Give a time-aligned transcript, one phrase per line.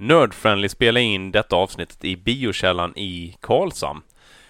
[0.00, 4.02] Nerdfriendly spelar in detta avsnittet i biokällan i Karlshamn.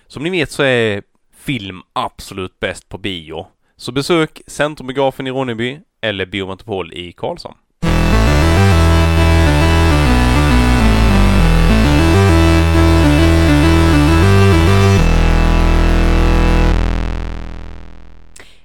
[0.06, 1.02] Som ni vet så är
[1.36, 3.46] film absolut bäst på bio.
[3.76, 7.56] Så besök Centrumbiografen i Ronneby eller Biometropol i Karlshamn.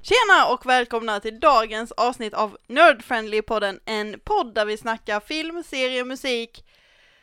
[0.02, 6.06] Tjena och välkomna till dagens avsnitt av Nerdfriendly-podden, en podd där vi snackar film, serie,
[6.06, 6.65] musik,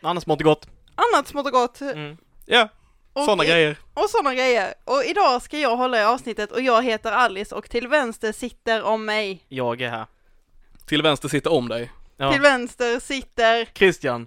[0.02, 0.66] Annars smått och gott.
[0.94, 1.80] annat smått och gott.
[1.80, 2.16] Mm.
[2.46, 2.68] Ja,
[3.14, 3.76] sådana grejer.
[3.94, 4.74] Och sådana grejer.
[4.84, 8.82] Och idag ska jag hålla i avsnittet och jag heter Alice och till vänster sitter
[8.82, 9.44] om mig.
[9.48, 10.06] Jag är här.
[10.86, 11.90] Till vänster sitter om dig.
[12.16, 12.32] Ja.
[12.32, 14.26] Till vänster sitter, Christian.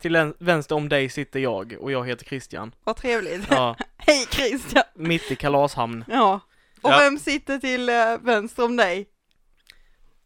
[0.00, 2.74] Till vänster om dig sitter jag och jag heter Christian.
[2.84, 3.46] vad trevligt.
[3.50, 4.84] Ja, Hej Christian!
[4.94, 6.04] mitt i kalashamn.
[6.08, 6.40] Ja.
[6.82, 6.98] Och Ja.
[6.98, 9.08] vem sitter till eh, vänster om dig?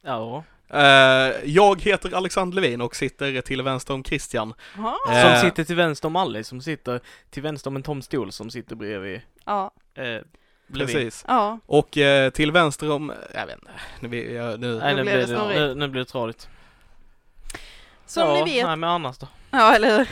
[0.02, 0.44] Ja.
[0.72, 0.80] Eh,
[1.44, 4.54] jag heter Alexander Levin och sitter till vänster om Christian.
[4.78, 4.98] Aha.
[5.10, 5.22] Eh.
[5.32, 8.50] Som sitter till vänster om Alice, som sitter till vänster om en tom stol som
[8.50, 9.70] sitter bredvid Ja.
[9.94, 10.24] eh, Levin.
[10.74, 11.24] Precis.
[11.28, 11.58] Ja.
[11.66, 14.78] Och eh, till vänster om, jag vet inte, nu, vi- jag, nu.
[14.78, 16.48] Nej, Nu nu blev blir det det, nu, nu blir det tradigt.
[18.06, 19.28] Som ja, ni vet, Nej, men annars då?
[19.50, 20.08] ja eller hur?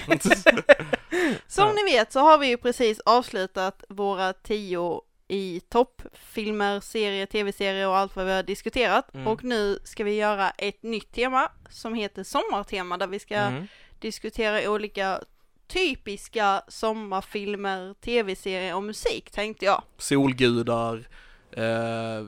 [1.49, 7.89] Som ni vet så har vi ju precis avslutat våra tio i toppfilmer, serier, tv-serier
[7.89, 9.15] och allt vad vi har diskuterat.
[9.15, 9.27] Mm.
[9.27, 13.67] Och nu ska vi göra ett nytt tema som heter sommartema där vi ska Mm.
[13.99, 15.21] diskutera olika
[15.67, 19.83] typiska sommarfilmer, tv-serier och musik tänkte jag.
[19.99, 21.09] Solgudar,
[21.53, 22.27] eh,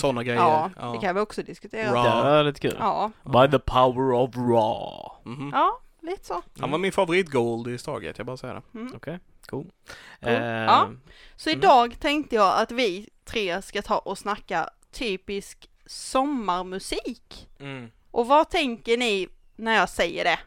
[0.00, 0.40] sådana grejer.
[0.40, 1.94] Ja, det kan vi också diskutera.
[1.94, 2.02] Ra.
[2.02, 2.76] Det är lite kul.
[2.78, 5.10] Ja, By the power of raw.
[5.24, 5.50] Mhm.
[5.54, 6.42] ja, lite så.
[6.60, 8.62] Han var min favorit Gold i Stargate, jag bara säger det.
[8.78, 8.92] Mm.
[8.96, 9.62] Okej, cool.
[9.62, 9.70] Cool.
[10.30, 10.90] Eh, Ja.
[11.36, 11.58] Så Mm.
[11.60, 17.48] idag tänkte jag att vi tre ska ta och snacka typisk sommarmusik.
[17.60, 17.90] mm.
[18.10, 20.38] Och vad tänker ni när jag säger det?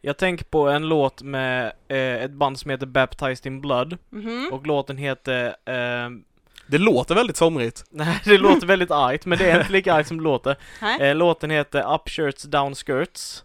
[0.00, 3.98] Jag tänker på en låt med eh, ett band som heter Baptized in Blood.
[4.10, 4.50] Mhm.
[4.52, 6.24] Och låten heter ehm,
[6.66, 7.84] Det låter väldigt somrigt.
[7.90, 10.56] Nej, det låter väldigt argt, men det är inte lika argt som det låter.
[11.00, 13.44] Eh, låten heter Up Shirts Down Skirts,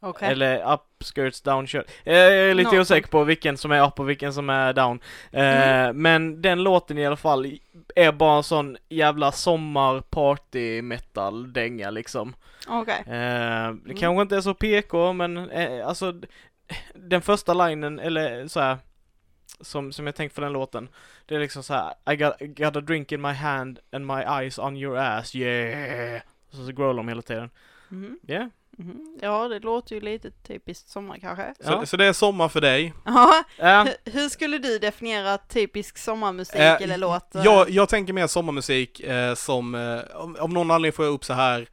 [0.00, 0.32] okej.
[0.32, 1.92] eller Up Skirts Down Shirts.
[2.04, 4.72] Eh, Jag är lite Något osäker på vilken som är up och vilken som är
[4.72, 5.00] down.
[5.32, 5.42] Eh,
[5.86, 6.02] Mm.
[6.02, 7.58] Men den låten i alla fall
[7.94, 12.34] är bara en sån jävla sommar party metal dänga liksom.
[12.68, 12.98] Okej.
[13.06, 13.14] Eh, det
[13.90, 13.96] Mm.
[13.96, 16.14] kanske inte är så PK, men eh, alltså
[16.94, 18.76] den första linen, eller så här
[19.60, 20.88] som, som jag tänkt för den låten,
[21.26, 24.20] det är liksom så här I got, got a drink in my hand and my
[24.22, 26.20] eyes on your ass, yeah!
[26.48, 27.50] Och så, så growlar de hela tiden.
[27.88, 28.18] Mhm.
[28.28, 28.46] Yeah.
[28.78, 29.18] Mhm.
[29.22, 31.54] Ja, det låter ju lite typiskt sommar kanske.
[31.60, 31.86] Så, Ja.
[31.86, 32.94] så det är sommar för dig.
[33.04, 37.28] Ja, Ja, hur- skulle du definiera typisk sommarmusik Eh, eller låt?
[37.32, 41.24] Jag, jag tänker mer sommarmusik eh, som, eh, om, om någon anledning får jag upp
[41.24, 41.68] så här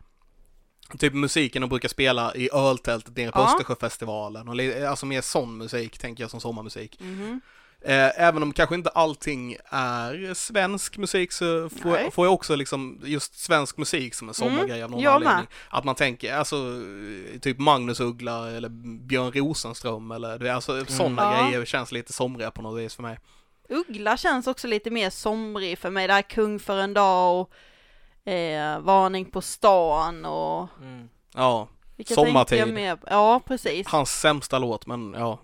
[1.00, 3.46] Typ musiken de brukar spela i öltältet nere på Ja.
[3.46, 4.56] Östersjöfestivalen, och,
[4.90, 6.97] alltså mer sån musik tänker jag som sommarmusik.
[7.02, 7.42] Mhm.
[7.85, 12.11] Eh, även om kanske inte allting är svensk musik så får, Nej.
[12.11, 15.38] får jag också liksom just svensk musik som en sommargrej av någon jag anledning.
[15.38, 15.47] med.
[15.69, 16.55] Att man tänker, alltså
[17.41, 21.47] typ Magnus Uggla eller Björn Rosenström eller alltså sådana Ja.
[21.47, 23.19] grejer känns lite somriga på något vis för mig.
[23.69, 26.07] Uggla känns också lite mer somrig för mig.
[26.07, 31.09] Det här Kung för en dag och eh, Varning på stan och mm.
[31.33, 32.77] Ja, vilka Sommartid.
[32.77, 33.00] jag?
[33.09, 33.88] Ja, precis.
[33.88, 35.39] hans sämsta låt men ja.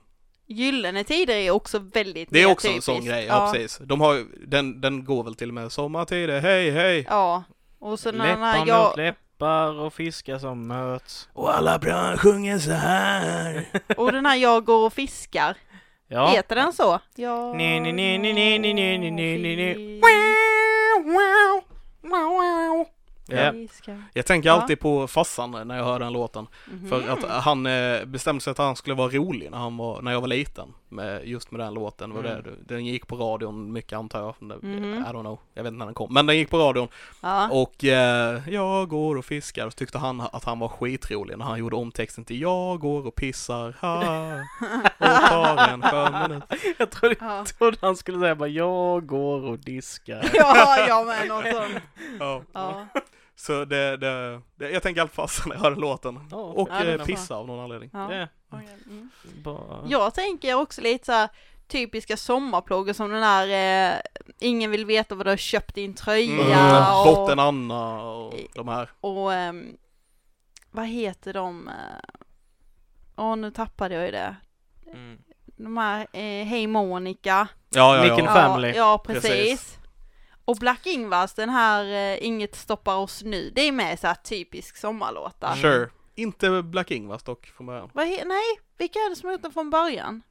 [0.50, 3.78] Gyllene Tider är också väldigt Det är också en sån grej, ja, precis.
[3.84, 7.06] De har, den, den går väl till och med sommartider, hej hej!
[7.10, 7.44] Ja,
[7.80, 11.30] och så när Läppar när mot jag, läppar och fiskar som möts.
[11.34, 13.66] Och alla bra sjunger så här.
[13.98, 15.58] och den här Jag går och fiskar,
[16.08, 16.28] Ja.
[16.28, 17.00] heter den så?
[17.16, 17.54] Ja.
[17.54, 20.02] Nej, nej, nej, nej, nej, nej, nej, nej, nej, nej, nej.
[23.32, 23.94] Ja.
[24.14, 24.54] Jag tänker Ja.
[24.62, 26.48] alltid på farsan när jag hör den låten.
[26.72, 26.90] Mhm.
[26.90, 30.12] För att han eh, bestämde sig att han skulle vara rolig när, han var, när
[30.12, 30.74] jag var liten.
[30.92, 32.14] Med, just med den låten.
[32.14, 32.44] Var Mm.
[32.44, 34.36] det, den gick på radion mycket antar jag.
[34.50, 34.94] Det- Mhm.
[34.94, 35.40] I don't know.
[35.54, 36.14] Jag vet inte när den kom.
[36.14, 36.88] Men den gick på radion.
[37.22, 37.50] Ja.
[37.52, 39.66] Och eh, jag går och fiskar.
[39.66, 42.80] Och så tyckte han att han var skitrolig när han gjorde om texten till Jag
[42.80, 43.76] går och pissar.
[43.82, 43.98] Ha,
[44.98, 46.42] och tar en skön.
[46.78, 47.46] Jag trodde, Ja.
[47.58, 50.30] trodde han skulle säga bara jag går och diskar.
[50.34, 51.84] ja, jag med något sånt.
[52.54, 52.86] Ja.
[53.40, 56.28] Så det, det, det, jag tänker alltid fast när jag hör låten.
[56.32, 56.38] Ja.
[56.38, 57.90] Och eh, pissa av någon anledning.
[57.94, 58.28] Ja.
[58.50, 59.10] Okej, mm.
[59.90, 61.30] Jag tänker också lite så här
[61.68, 63.48] typiska sommarplågor som den här
[63.94, 64.00] eh,
[64.40, 68.68] Ingen vill veta vad du har köpt din tröja Mm, och, Dottern Anna och de
[68.68, 68.90] här.
[69.00, 69.78] och ehm,
[70.72, 71.68] vad heter de?
[71.68, 71.74] eh,
[73.16, 74.36] Åh, nu tappade jag ju det.
[74.94, 75.18] Mm.
[75.46, 77.48] De här eh, Hej Monica.
[77.70, 78.34] Ja, ja, ja.
[78.34, 78.68] Family.
[78.68, 79.30] Ja, ja precis.
[79.30, 79.79] Precis.
[80.50, 84.16] Och Black Ingvars, den här eh, Inget stoppar oss nu, det är med så här
[84.16, 85.48] typisk sommarlåtar.
[85.48, 85.62] Mm.
[85.62, 85.90] Sure.
[86.16, 87.90] Inte Black Ingvars dock från början.
[87.94, 88.44] Vad he- nej,
[88.78, 90.22] vilka är det som har gjort den från början?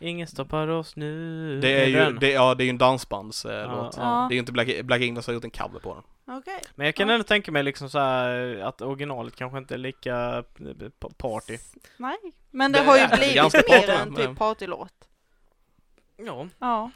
[0.00, 1.60] Ingen stoppar oss nu.
[1.60, 2.18] Det är ju, den.
[2.18, 3.52] det, ja, det är ju en dansbandslåt.
[3.54, 3.96] Ja, låt.
[3.96, 4.26] ja.
[4.28, 6.36] Det är ju inte Black, Black Ingvars som har gjort en cover på den.
[6.38, 6.60] Okej.
[6.74, 7.14] Men jag kan Ja.
[7.14, 11.58] ändå tänka mig liksom så här att originalet kanske inte är lika eh, pa- party.
[11.96, 12.16] Nej,
[12.50, 15.08] men det, Det har ju är blivit ganska mer party, en men- typ partylåt.
[16.16, 16.48] Ja.
[16.58, 16.90] Ja.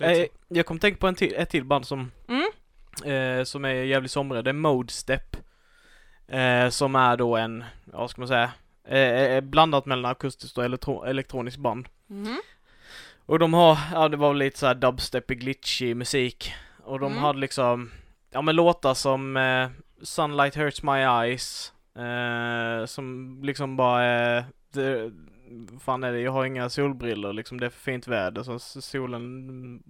[0.00, 2.50] Eh, jag kom tänka på en till, ett till band som, Mm.
[3.38, 4.42] eh, som är jävligt somriga.
[4.42, 5.36] Det är Mode Step.
[6.28, 8.52] Eh, som är då en, ja vad ska man säga,
[8.88, 11.88] eh, eh, blandat mellan akustiskt och elektro- elektroniskt band.
[12.06, 12.40] Mhm.
[13.26, 16.52] Och de har, ja det var lite såhär dubstepig, glitchy musik.
[16.84, 17.22] Och de Mm.
[17.24, 17.90] hade liksom,
[18.30, 19.68] ja men låtar som eh,
[20.02, 21.72] Sunlight Hurts My Eyes.
[21.96, 24.44] Eh, som liksom bara är,
[25.80, 29.22] fan är det, jag har inga solbrillor liksom, det är för fint väder så solen
[29.48, 29.82] mm,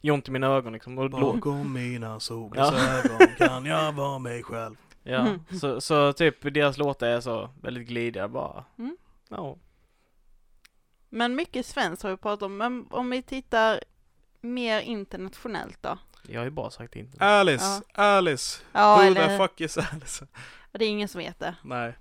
[0.00, 0.98] gör ont i mina ögon liksom.
[0.98, 4.76] Och, Bakom mina solglasögon kan jag vara mig själv.
[5.02, 5.40] ja, Mm.
[5.60, 8.64] så, så typ deras låtar är så väldigt glidiga bara.
[8.78, 8.96] Mm.
[9.28, 9.56] Ja.
[11.10, 13.80] Men mycket svenskt har vi pratat om, men om vi tittar
[14.40, 15.98] mer internationellt då?
[16.28, 17.24] Jag har ju bara sagt inte.
[17.24, 20.26] Alice, Alice, Ja, who eller the fuck is Alice?
[20.72, 21.54] det är ingen som vet det.
[21.64, 21.94] Nej.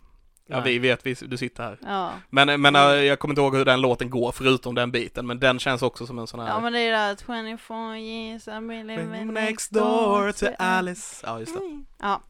[0.48, 1.78] Ja, vi vet, vi, du sitter här.
[1.84, 5.28] Ja, Men, men äh, jag kommer inte ihåg hur den låten går förutom den biten,
[5.28, 7.16] men den känns också som en sån här ja men det är där
[7.58, 11.24] 24 years I've been living Next door to Alice.
[11.28, 11.60] Ja, just det.
[11.66, 11.86] Mm.
[12.02, 12.22] Ja,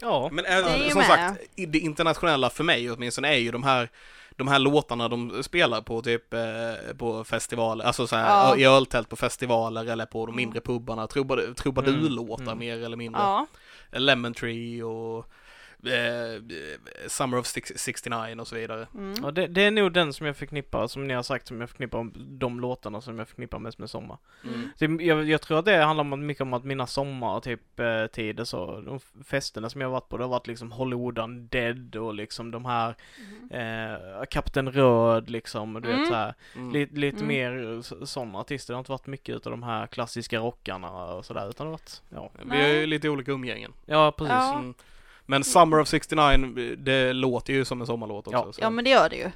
[0.00, 0.28] Ja.
[0.32, 1.06] Men äh, ju som med.
[1.06, 3.88] sagt, det internationella för mig åtminstone är ju de här
[4.36, 6.40] de här låtarna de spelar på typ eh,
[6.98, 8.56] på festivaler, alltså så här, Ja.
[8.56, 10.36] i öltält på festivaler eller på de Mm.
[10.36, 12.58] mindre pubarna, trubad- trubadurlåtar Mm.
[12.58, 13.20] mer eller mindre.
[13.22, 13.46] ja,
[13.92, 15.30] Lemon Tree och
[15.86, 18.86] eh, Summer of six- 69 och så vidare.
[18.94, 19.14] mm.
[19.22, 21.70] Ja, det, det är nog den som jag förknippar, som ni har sagt, som jag
[21.70, 24.18] förknippar om de låtarna som jag förknippar mest med sommar.
[24.44, 24.68] Mm.
[24.98, 28.06] Det, jag, jag tror att det handlar om, mycket om att mina sommar, typ eh,
[28.06, 31.96] tider så, de festerna som jag har varit på, det har varit liksom Hollywood Undead
[31.96, 32.94] och liksom de här
[33.50, 33.92] Mm.
[33.94, 36.00] eh, Kapten Röd liksom, du Mm.
[36.00, 36.72] vet så här, Mm.
[36.72, 37.28] li, lite Mm.
[37.28, 38.72] mer så- sådana artister.
[38.72, 41.78] Det har inte varit mycket utav de här klassiska rockarna och sådär, utan det har
[41.78, 42.30] varit, ja.
[42.44, 43.72] Vi har ju lite olika umgängen.
[43.86, 44.30] Ja, precis.
[44.32, 44.72] Ja.
[45.26, 48.38] Men Summer of 69, det låter ju som en sommarlåt också.
[48.46, 48.52] Ja.
[48.52, 48.60] så.
[48.62, 49.30] Ja men det gör det ju.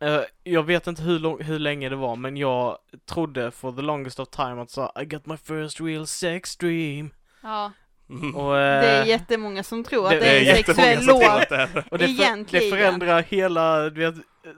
[0.00, 2.78] Eh, jag vet inte hur, lång, hur länge det var, men jag
[3.10, 7.10] trodde for the longest of time att så I got my first real sex dream.
[7.42, 7.72] Ja,
[8.10, 8.36] Mm.
[8.36, 11.06] Och, det är eh, jättemmånga som tror att det, det är en jättemånga sexuell som
[11.06, 11.42] tror låt.
[11.42, 11.84] att det är det.
[11.90, 14.14] och det, för, det förändrar hela, du vet,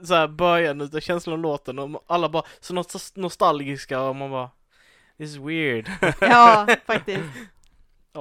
[0.07, 4.31] så här början utav känslan av låten och alla bara så något nostalgiska och man
[4.31, 4.49] bara
[5.17, 5.89] This is weird.
[6.21, 7.23] Ja, faktiskt.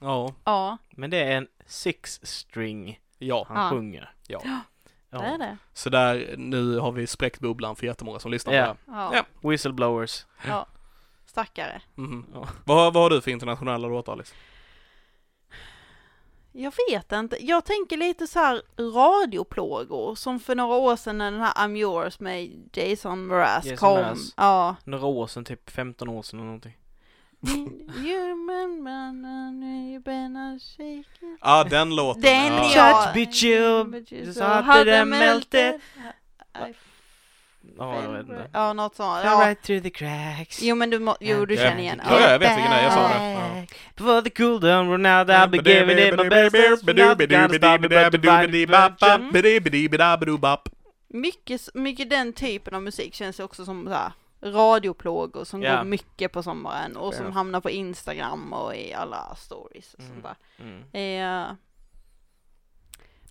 [0.00, 0.34] Ja.
[0.44, 3.46] Ja, Men det är en six string Ja.
[3.48, 3.70] han Ja.
[3.70, 4.14] sjunger.
[4.26, 4.40] Ja.
[4.44, 4.60] Ja.
[5.18, 5.56] det är det.
[5.72, 8.66] Så där, nu har vi spräckt bubblan för jättemånga som lyssnar Ja.
[8.84, 8.96] på det.
[8.96, 9.10] Ja,
[9.42, 9.48] Ja.
[9.50, 10.26] Whistleblowers.
[10.46, 10.66] ja.
[11.26, 11.82] Stackare.
[12.34, 12.48] Ja.
[12.64, 14.34] Vad, vad har du för internationella låtar Alice?
[16.52, 17.36] Jag vet inte.
[17.46, 21.76] Jag tänker lite så här radioplågor som för några år sedan när den här I'm
[21.76, 23.94] yours med Jason Mraz kom.
[24.00, 24.34] Mraz.
[24.36, 24.76] Ja.
[24.84, 26.76] Några år sedan, typ 15 år sedan eller någonting.
[27.46, 31.38] Human man, you've been a shaken.
[31.40, 32.22] Ja, den låten.
[32.22, 32.72] Den ja.
[32.74, 33.02] ja.
[33.04, 35.74] Touch be chill, But you just so hot that and melted.
[35.74, 36.74] I
[37.78, 38.48] Ja, jag vet inte.
[38.52, 39.24] Ja, något sånt.
[39.24, 39.40] Ja.
[39.46, 40.62] right through the cracks.
[40.62, 41.60] Jo men du, må, jo, du Ja.
[41.60, 42.00] känner igen.
[42.10, 43.30] Ja, jag vet vilken det är, jag sa det.
[43.32, 43.66] Ja.
[43.96, 46.84] Before the cool down run out I'll be giving it my best.
[51.08, 54.12] Mycket, mycket den typen av musik känns också som så här
[54.42, 55.76] radioplågor som Ja.
[55.76, 60.12] går mycket på sommaren och som hamnar på Instagram och i alla stories och Mm.
[60.12, 60.36] sånt där.
[60.64, 60.82] Mm.
[61.50, 61.56] Eh,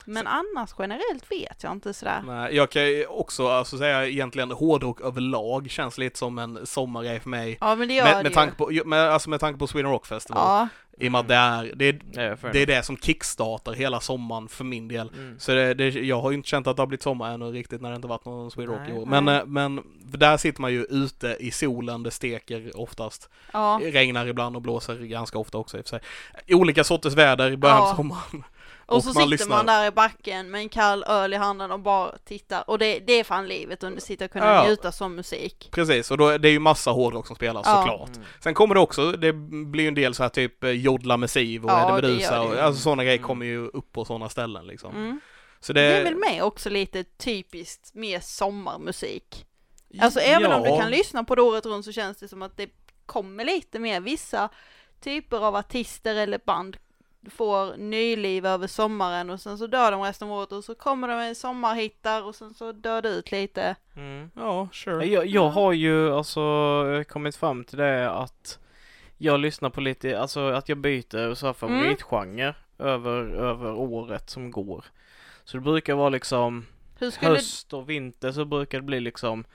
[0.05, 2.21] men annars generellt vet jag inte sådär.
[2.27, 7.19] Nej, jag kan ju också alltså, säga egentligen hårdrock överlag känns lite som en sommargrej
[7.19, 7.57] för mig.
[7.61, 8.33] Ja men det gör Med, det med, ju.
[8.35, 10.41] tanke på, med, alltså med tanke på Sweden Rock Festival.
[10.41, 10.67] Ja,
[11.05, 13.73] I och med att det är, det är, Ja, fair det är det som kickstartar
[13.73, 15.09] hela sommaren för min del.
[15.17, 15.39] Mm.
[15.39, 17.81] Så det, det, jag har ju inte känt att det har blivit sommar ännu riktigt
[17.81, 19.05] när det inte varit någon Sweden Rock i år.
[19.05, 19.37] Men, Nej.
[19.37, 23.29] eh, men där sitter man ju ute i solen, det steker oftast.
[23.53, 23.79] ja.
[23.83, 26.55] Det regnar ibland och blåser ganska ofta också i och för sig.
[26.55, 27.91] Olika sorters väder i början Ja.
[27.91, 28.43] av sommaren.
[28.85, 29.55] Och, och så man sitter lyssnar.
[29.57, 32.69] man där i backen med en kall öl i handen och bara tittar.
[32.69, 34.63] Och det, det är fan livet att sitta och kunna Ja.
[34.67, 35.69] njuta som musik.
[35.71, 37.75] Precis, och då, det är ju massa hårdrock som spelas Ja.
[37.81, 38.15] såklart.
[38.15, 38.27] Mm.
[38.43, 39.33] Sen kommer det också, det
[39.65, 42.41] blir ju en del så här typ eh, Jodla med Siv och Ja, Eddie Meduza
[42.41, 43.27] och alltså sådana grejer Mm.
[43.27, 44.95] kommer ju upp på sådana ställen liksom.
[44.95, 45.19] Mm.
[45.59, 49.45] Så Det det, är väl med också lite typiskt mer sommarmusik.
[50.01, 50.79] Alltså även om du Ja.
[50.79, 52.69] kan lyssna på det året runt så känns det som att det
[53.05, 54.49] kommer lite mer vissa
[55.03, 56.77] typer av artister eller band
[57.31, 61.07] får nyliv över sommaren och sen så dör de resten av året och så kommer
[61.07, 63.75] de med sommarhittar och sen så dör det ut lite.
[63.95, 64.31] Mm.
[64.35, 65.05] Ja, sure.
[65.05, 68.59] Jag, jag har ju alltså kommit fram till det att
[69.17, 72.55] jag lyssnar på lite, alltså att jag byter så här favoritgenre.
[72.79, 74.85] över, över året som går.
[75.43, 76.65] Så det brukar vara liksom
[77.19, 79.45] höst och vinter så brukar det bli liksom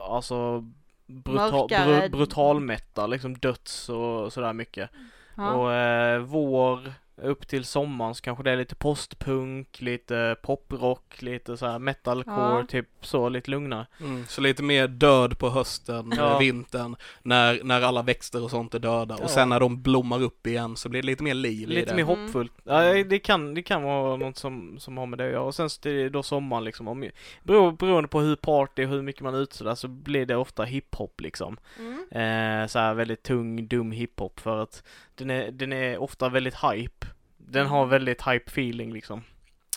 [0.00, 0.64] alltså
[1.06, 4.90] brutal, bru, brutal metal, liksom döds och sådär mycket
[5.38, 5.54] ja.
[5.54, 6.92] Och eh, vår
[7.22, 12.58] upp till sommaren så kanske det är lite postpunk, lite poprock, lite så här metalcore,
[12.58, 12.64] Ja.
[12.68, 13.86] typ så, lite lugnare.
[14.00, 16.38] Mm, så lite mer död på hösten, Ja.
[16.38, 19.16] vintern, när, när alla växter och sånt är döda.
[19.18, 19.24] Ja.
[19.24, 21.90] Och sen när de blommar upp igen så blir det lite mer liv i Lite
[21.94, 22.04] det.
[22.04, 22.18] mer Mm.
[22.24, 22.52] hoppfullt.
[22.64, 25.42] Ja, det kan, det kan vara något som, som har med det att göra.
[25.42, 26.88] Och sen så är det då sommaren liksom.
[26.88, 27.10] Om,
[27.42, 30.36] bero, beroende på hur party och hur mycket man är ute sådär så blir det
[30.36, 31.56] ofta hiphop liksom.
[31.78, 32.62] Mm.
[32.62, 34.82] Eh, så här väldigt tung, dum hiphop för att
[35.14, 37.06] den är, den är ofta väldigt hype.
[37.50, 39.22] Den har väldigt hype feeling liksom.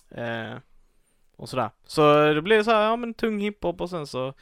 [0.09, 0.53] Eh,
[1.35, 1.69] och sådär.
[1.85, 4.33] Så det blir så här, ja men tung hiphop och sen så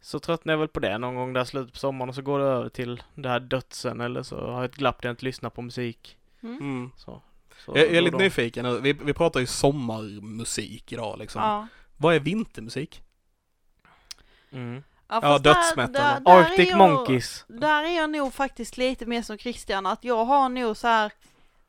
[0.00, 2.38] så tröttnar jag väl på det någon gång där slutet på sommaren och så går
[2.38, 5.24] det över till det här dödsen eller så har jag ett glapp där jag inte
[5.24, 6.18] lyssnar på musik.
[6.42, 6.56] Mm.
[6.58, 6.90] Mm.
[6.96, 7.22] Så,
[7.64, 8.22] så Jag, jag är lite då.
[8.22, 11.42] nyfiken, vi, vi pratar ju sommarmusik idag liksom.
[11.42, 11.66] Ja.
[11.96, 13.02] Vad är vintermusik?
[14.52, 14.82] Mm.
[15.08, 16.22] Ja, Ja, dödsmetal.
[16.24, 17.44] Arctic jag- Monkeys.
[17.48, 21.12] Där är jag nog faktiskt lite mer som Christian, att jag har nog så här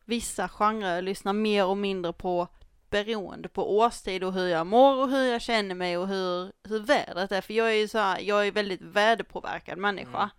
[0.05, 2.48] vissa genrer jag lyssnar mer och mindre på
[2.89, 6.79] beroende på årstid och hur jag mår och hur jag känner mig och hur, hur
[6.79, 7.41] vädret är.
[7.41, 10.29] För jag är ju så här, jag är väldigt väderpåverkad människa.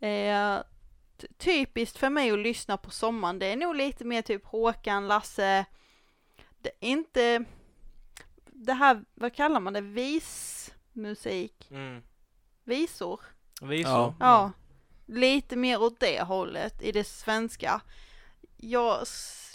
[0.00, 0.58] Eh,
[1.20, 5.08] t- typiskt för mig att lyssna på sommaren, det är nog lite mer typ Håkan,
[5.08, 5.64] Lasse,
[6.58, 7.44] det är inte
[8.46, 12.02] det här, vad kallar man det, vismusik, Mm.
[12.64, 13.20] visor?
[13.62, 13.90] Visor.
[13.92, 14.14] Ja.
[14.20, 14.52] Ja,
[15.06, 17.80] lite mer åt det hållet i det svenska.
[18.64, 18.98] Jag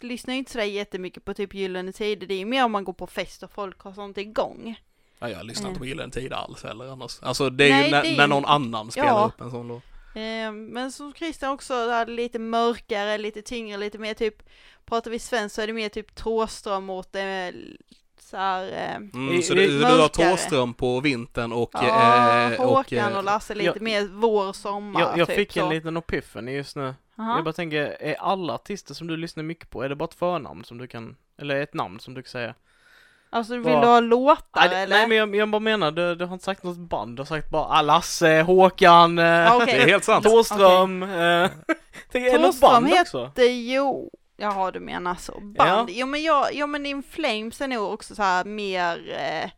[0.01, 2.83] lyssnar ju inte sådär jättemycket på typ Gyllene Tider, det är ju mer om man
[2.83, 4.79] går på fest och folk har sånt igång.
[5.19, 5.69] Ja, jag lyssnar Mm.
[5.71, 7.19] inte på Gyllene Tider alls heller annars.
[7.21, 9.31] Alltså det är Nej, ju när, det är- när någon annan spelar Ja.
[9.35, 9.83] upp en sån låt.
[10.15, 14.35] Eh, men som Christian också, det lite mörkare, lite tyngre, lite mer typ,
[14.85, 17.53] pratar vi svenskt så är det mer typ Thåström åt det
[18.19, 20.07] så här, eh, Mm, I- så i- du, du har.
[20.07, 21.69] Thåström på vintern och...
[21.73, 25.35] ja, eh, och Håkan och, eh, Lasse lite jag- mer vår, sommar, Jag, jag typ
[25.35, 25.69] fick en så.
[25.73, 26.93] liten epiphany just nu.
[27.19, 27.36] Aha.
[27.36, 30.13] Jag bara tänker, är alla artister som du lyssnar mycket på, är det bara ett
[30.13, 32.53] förnamn som du kan, eller ett namn som du kan säga?
[33.29, 34.95] Alltså vill Vad- du ha låtar Nej, eller?
[34.95, 37.25] nej men jag, jag bara menar, du, du har inte sagt något band, du har
[37.25, 39.65] sagt bara ah, Lasse, Håkan, eh, Ja, okej.
[39.77, 40.25] Det är helt sant.
[40.25, 41.50] Thåström, eh,
[42.12, 43.31] tänker, är något Thåström band heter- också?
[43.43, 45.39] Jo, jaha du menar så.
[45.39, 45.89] Band.
[45.91, 49.50] Jo men jag, jo men In Flames är nog också så här mer eh,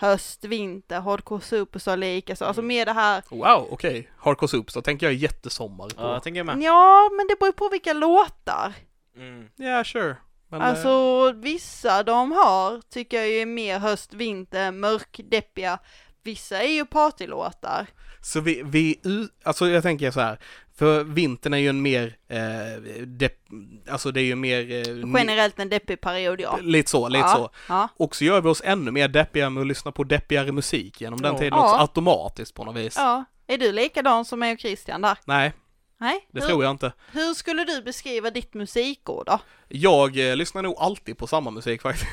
[0.00, 2.44] höst, vinter, hardcore superstar lika så.
[2.44, 2.68] Alltså Mm.
[2.68, 4.10] mer det här, Wow, okej.
[4.18, 5.94] Hardcore Soups, då tänker jag jättesommar på.
[6.02, 6.62] Ja, jag tänker med.
[6.62, 8.72] ja men det beror ju på vilka låtar.
[9.16, 9.48] Mm.
[9.56, 10.16] Ja, sure.
[10.48, 15.78] Men, eh, Alltså vissa de har tycker jag ju är mer höst, vinter, mörk, deppiga.
[16.22, 17.86] Vissa är ju partylåtar.
[18.22, 19.00] Så vi, vi,
[19.44, 20.38] alltså jag tänker så här,
[20.80, 23.38] för vintern är ju en mer, eh, depp,
[23.90, 24.60] alltså det är ju mer...
[24.72, 26.58] Eh, Generellt en deppig period ja.
[26.62, 27.34] Lite så, lite ja.
[27.34, 27.50] så.
[27.68, 27.88] Ja.
[27.96, 31.22] Och så gör vi oss ännu mer deppiga med att lyssna på deppigare musik genom
[31.22, 31.38] den Ja.
[31.38, 31.64] tiden Ja.
[31.64, 32.94] också, automatiskt på något vis.
[32.96, 33.24] ja.
[33.46, 35.18] Är du likadan som mig och Christian där?
[35.24, 35.52] Nej,
[36.00, 36.28] Nej?
[36.32, 36.92] det hur, tror jag inte.
[37.12, 39.38] hur skulle du beskriva ditt musikår då?
[39.68, 42.06] Jag eh, lyssnar nog alltid på samma musik faktiskt.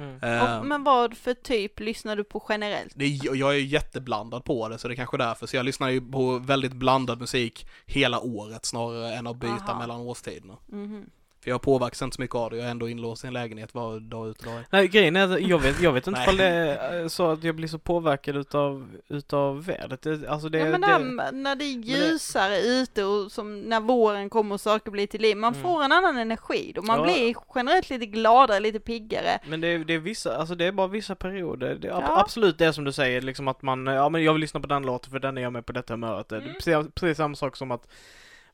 [0.00, 0.58] Mm.
[0.58, 2.92] Och, men vad för typ lyssnar du på generellt?
[2.96, 5.46] det jag är jätteblandad på det, så det är kanske är därför.
[5.46, 9.78] Så jag lyssnar ju på väldigt blandad musik hela året snarare än att byta Aha.
[9.78, 10.56] mellan årstiderna.
[10.66, 11.10] Mhm.
[11.44, 13.74] För jag påverkas inte så mycket av det, jag är ändå inlåst i en lägenhet
[13.74, 14.64] var dag ut och dag in.
[14.70, 17.54] Nej grejen är att jag vet, jag vet inte ifall det är så att jag
[17.56, 20.02] blir så påverkad utav, utav vädret.
[20.02, 23.80] Det, alltså det, ja, men det, det när det är ljusare ute och som när
[23.80, 25.62] våren kommer och saker blir till liv, man Mm.
[25.62, 27.04] får en annan energi då, man Ja.
[27.04, 29.38] blir generellt lite gladare, lite piggare.
[29.48, 31.74] Men det är, det är vissa, alltså det är bara vissa perioder.
[31.74, 32.20] Det Ja.
[32.20, 34.82] absolut det som du säger, liksom att man, ja men jag vill lyssna på den
[34.82, 36.28] låten för den är jag med på detta humöret.
[36.28, 36.54] Det är Mm.
[36.54, 37.86] precis, precis samma sak som att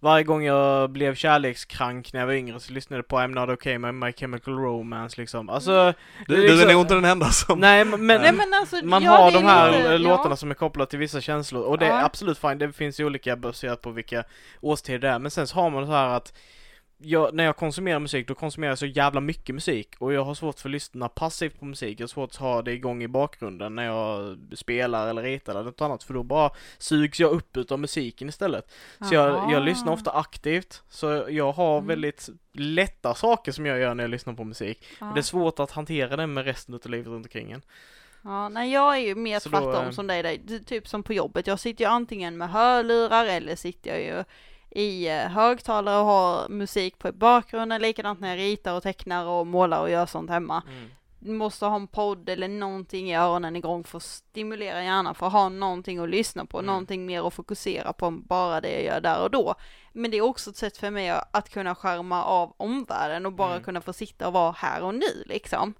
[0.00, 3.48] varje gång jag blev kärlekskrank när jag var yngre så lyssnade jag på I'm Not
[3.50, 5.48] Okay med My Chemical Romance liksom.
[5.50, 5.94] Alltså, Mm.
[6.26, 7.60] Du, är du är liksom- nog inte den enda som...
[7.60, 10.36] nej men, Nej men alltså, man ja, har de här lite, eh, låtarna ja.
[10.36, 12.04] som är kopplade till vissa känslor och det är Ja.
[12.04, 14.24] absolut fine, det finns ju olika baserat på vilka
[14.60, 16.32] årstider det är men sen så har man så här att
[16.98, 20.34] jag, när jag konsumerar musik, då konsumerar jag så jävla mycket musik och jag har
[20.34, 23.08] svårt för att lyssna passivt på musik, jag har svårt att ha det igång i
[23.08, 27.56] bakgrunden när jag spelar eller ritar eller något annat för då bara sugs jag upp
[27.56, 28.72] utav musiken istället.
[29.08, 31.88] Så jag, jag lyssnar ofta aktivt, så jag har Mm.
[31.88, 34.84] väldigt lätta saker som jag gör när jag lyssnar på musik.
[35.00, 35.06] Ja.
[35.14, 37.62] Det är svårt att hantera det med resten av livet runt omkring en.
[38.22, 41.46] Ja, nej jag är ju mer Så tvärtom eh, som dig, typ som på jobbet.
[41.46, 44.24] Jag sitter ju antingen med hörlurar eller sitter jag ju
[44.76, 49.24] i eh, högtalare och har musik på i bakgrunden, likadant när jag ritar och tecknar
[49.26, 50.62] och målar och gör sånt hemma.
[50.68, 50.90] Mm.
[51.38, 55.32] måste ha en podd eller någonting i öronen igång för att stimulera hjärnan, för att
[55.32, 56.66] ha någonting att lyssna på, Mm.
[56.66, 59.54] någonting mer att fokusera på än bara det jag gör där och då.
[59.92, 63.50] Men det är också ett sätt för mig att kunna skärma av omvärlden och bara
[63.52, 63.62] Mm.
[63.64, 65.74] kunna få sitta och vara här och nu liksom.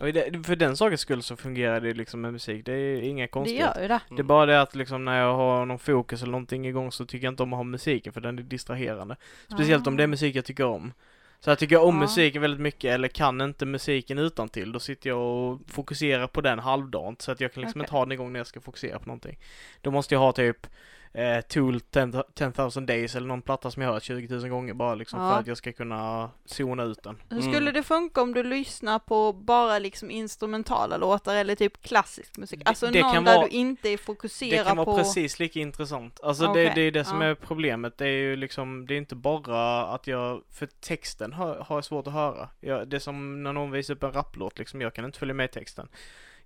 [0.00, 2.64] Och det, för den sakens skull så fungerar det liksom med musik.
[2.64, 3.60] Det är inga Det konstigt.
[3.60, 4.00] gör ju det.
[4.10, 7.06] Det är bara det att liksom när jag har någon fokus eller någonting igång så
[7.06, 9.16] tycker jag inte om att ha musiken för den är distraherande.
[9.52, 10.92] Speciellt om det är musik jag tycker om.
[11.40, 12.00] Så jag tycker om Ja.
[12.00, 16.40] musiken väldigt mycket eller kan inte musiken utan till då sitter jag och fokuserar på
[16.40, 17.86] den halvdant så att jag kan liksom Okej.
[17.86, 19.38] inte ha den igång när jag ska fokusera på någonting.
[19.80, 20.66] Då måste jag ha typ
[21.12, 24.74] eh, Tool 10 10,000 Days eller någon platta som jag har hört 20 000 gånger
[24.74, 25.32] bara liksom Ja.
[25.32, 27.16] för att jag ska kunna zona ut den.
[27.30, 27.52] Hur Mm.
[27.52, 32.58] skulle det funka om du lyssnar på bara liksom instrumentala låtar eller typ klassisk musik?
[32.64, 34.96] Det- Alltså det någon kan där vara- du inte är Det fokuserad kan vara på...
[34.96, 36.20] precis lika intressant.
[36.22, 37.26] Alltså det, Okej, det är det som ja.
[37.28, 37.98] är problemet.
[37.98, 41.84] Det är ju liksom, det är inte bara att jag, för texten har, har jag
[41.84, 42.48] svårt att höra.
[42.60, 45.34] Jag, det är som när någon visar upp en rapplåt liksom, jag kan inte följa
[45.34, 45.88] med i texten.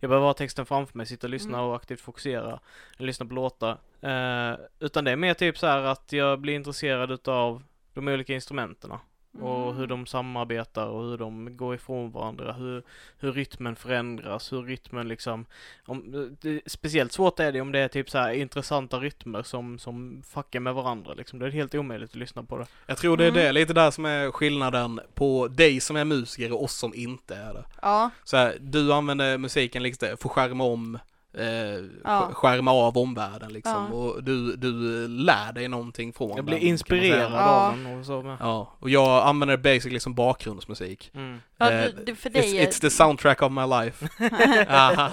[0.05, 1.71] Jag behöver ha texten framför mig, sitta och lyssna Mm.
[1.71, 2.61] och aktivt fokusera.
[2.97, 3.79] Eller lyssna på låtar.
[4.01, 7.63] Eh, utan det är mer typ så här att jag blir intresserad utav
[7.95, 8.93] de olika instrumenten.
[9.41, 9.77] Och Mm.
[9.77, 12.83] hur de samarbetar och hur de går ifrån varandra, hur,
[13.19, 15.47] hur rytmen förändras, hur rytmen liksom
[15.87, 16.05] om,
[16.41, 20.23] det, Speciellt svårt är det om det är typ så här intressanta rytmer som, som
[20.29, 21.39] fuckar med varandra liksom.
[21.39, 22.67] Det är helt omöjligt att lyssna på det.
[22.87, 23.41] Jag tror det är Mm.
[23.43, 27.35] det, lite där som är skillnaden på dig som är musiker och oss som inte
[27.37, 27.65] är det.
[27.83, 30.99] Ja, Så här, du använder musiken liksom för att skärma om,
[31.39, 31.81] eh, Ja.
[32.05, 33.89] sk- skärma av omvärlden liksom.
[33.91, 33.97] Ja.
[33.97, 34.73] Och du, du
[35.09, 37.33] lär dig någonting från Jag den, blir inspirerad.
[37.33, 37.39] Ja.
[37.71, 38.37] av den och så med.
[38.41, 41.11] Ja, och jag använder det basically som bakgrundsmusik.
[41.15, 41.41] Mm.
[41.59, 42.67] ja Eh, du, för dig It's, är...
[42.67, 44.09] it's the soundtrack of my life.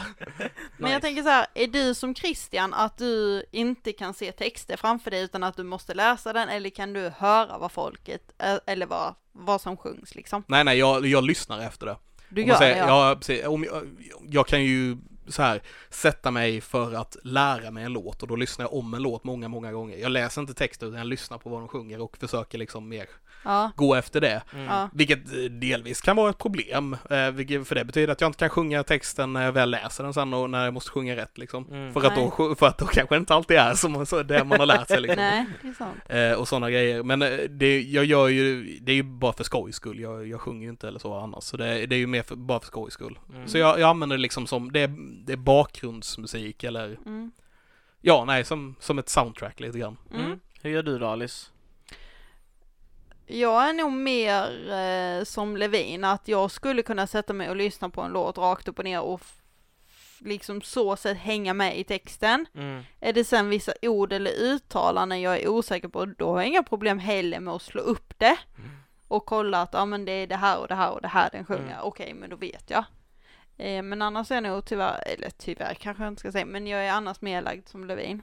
[0.78, 4.78] Men jag tänker så här, är du som Christian att du inte kan se texter
[4.78, 8.56] framför dig utan att du måste läsa den eller kan du höra vad folket, eh,
[8.68, 10.44] eller vad, vad som sjungs liksom?
[10.48, 11.96] Nej, nej, jag, jag lyssnar efter det.
[12.30, 13.10] Du Om gör säger, det ja.
[13.10, 13.16] ja.
[13.16, 13.46] precis.
[13.46, 13.84] Om jag,
[14.30, 14.98] jag kan ju
[15.28, 18.94] så här sätta mig för att lära mig en låt och då lyssnar jag om
[18.94, 19.98] en låt många, många gånger.
[19.98, 23.06] Jag läser inte texter utan jag lyssnar på vad de sjunger och försöker liksom mer
[23.44, 24.42] Ja, gå efter det.
[24.54, 24.88] Mm.
[24.94, 28.50] Vilket eh, delvis kan vara ett problem, eh, för det betyder att jag inte kan
[28.50, 31.66] sjunga texten när jag väl läser den sen och när jag måste sjunga rätt liksom.
[31.72, 31.94] Mm.
[31.94, 32.56] För, att då, Nej.
[32.56, 35.01] för att då kanske det inte alltid är som så det man har lärt sig
[35.01, 35.18] liksom.
[35.18, 35.98] Nej, det är sant.
[36.10, 37.03] Eh, och sådana grejer.
[37.03, 40.00] Men det, jag gör ju, det är ju bara för skojs skull.
[40.00, 41.44] Jag, jag sjunger ju inte eller så annars.
[41.44, 43.20] Så det, det är ju mer för, bara för skojs skull.
[43.34, 43.48] Mm.
[43.48, 47.31] Så jag, jag använder det liksom som, det, är- det är bakgrundsmusik eller, Mm.
[48.01, 49.97] ja nej, som, som ett soundtrack lite grann.
[50.11, 50.25] Mm.
[50.25, 50.39] Mm.
[50.61, 51.50] Hur gör du då Alice?
[53.25, 57.89] Jag är nog mer eh, som Levin, att jag skulle kunna sätta mig och lyssna
[57.89, 59.21] på en låt rakt upp och ner och
[60.19, 62.45] liksom så sätt hänga med i texten.
[62.53, 62.83] Mm.
[63.00, 66.63] Är det sen vissa ord eller uttalanden jag är osäker på, då har jag inga
[66.63, 68.37] problem heller med att slå upp det
[69.07, 71.29] och kolla att ja men det är det här och det här och det här
[71.31, 71.63] den sjunger.
[71.74, 71.77] Mm.
[71.83, 72.83] Okej, men då vet jag.
[73.57, 76.68] Eh, men annars är jag nog tyvärr, eller tyvärr kanske jag inte ska säga, men
[76.68, 78.22] jag är annars mer lagd som Levin.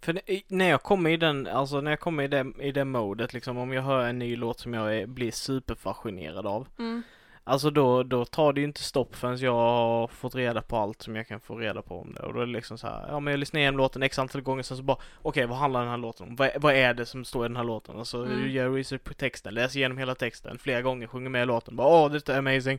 [0.00, 3.32] För när jag kommer i den, alltså när jag kommer i det, i det modet
[3.32, 6.68] liksom, om jag hör en ny låt som jag är, blir superfascinerad av.
[6.78, 7.02] Mm.
[7.50, 11.02] Alltså då, då tar det ju inte stopp förrän jag har fått reda på allt
[11.02, 12.22] som jag kan få reda på om det.
[12.22, 14.40] Och då är det liksom så här, ja men jag lyssnar igenom låten x antal
[14.40, 16.36] gånger sen så bara, okej vad handlar den här låten om?
[16.36, 17.94] Vad, vad är det som står i den här låten?
[17.96, 18.50] Och så Mm.
[18.50, 21.76] gör jag research på texten, läser igenom hela texten flera gånger, sjunger med i låten,
[21.76, 22.78] bara åh detta är amazing.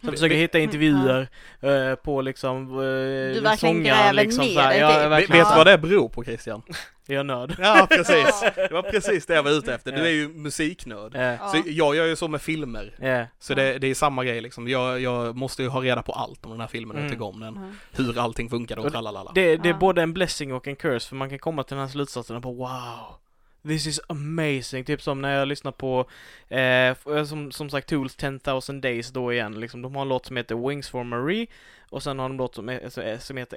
[0.00, 1.28] Så jag försöker hitta intervjuer
[1.60, 4.80] eh, på liksom eh, verkligen sångaren gräver liksom ner så här, typ.
[4.80, 6.62] jag Vet, verkligen, vet du vad det beror på Christian?
[7.06, 7.54] Jag är nörd.
[7.58, 8.40] Ja, precis.
[8.56, 9.92] Det var precis det jag var ute efter.
[9.92, 11.14] Du är ju musiknörd.
[11.14, 11.48] Ja.
[11.48, 12.94] Så jag gör ju så med filmer.
[13.38, 14.68] Så det, det är samma grej liksom.
[14.68, 17.12] Jag, jag måste ju ha reda på allt om den här filmen jag Mm.
[17.12, 17.76] tycker om den.
[17.92, 19.32] Hur allting funkar och Och tralalala.
[19.34, 21.84] Det, det är både en blessing och en curse för man kan komma till den
[21.86, 23.14] här slutsatsen och bara wow
[23.62, 26.00] This is amazing, typ som när jag lyssnar på,
[26.48, 30.26] eh, f- som, som sagt Tools 10,000 Days då igen, liksom, de har en låt
[30.26, 31.46] som heter Wings for Marie
[31.90, 33.56] och sen har de en låt som, är, som heter,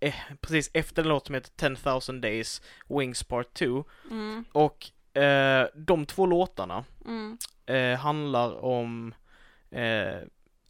[0.00, 4.44] eh, eh, precis efter en låt som heter 10,000 Days Wings Part 2 Mm.
[4.52, 4.86] och
[5.22, 7.38] eh, de två låtarna Mm.
[7.66, 9.14] eh, handlar om
[9.70, 10.18] eh,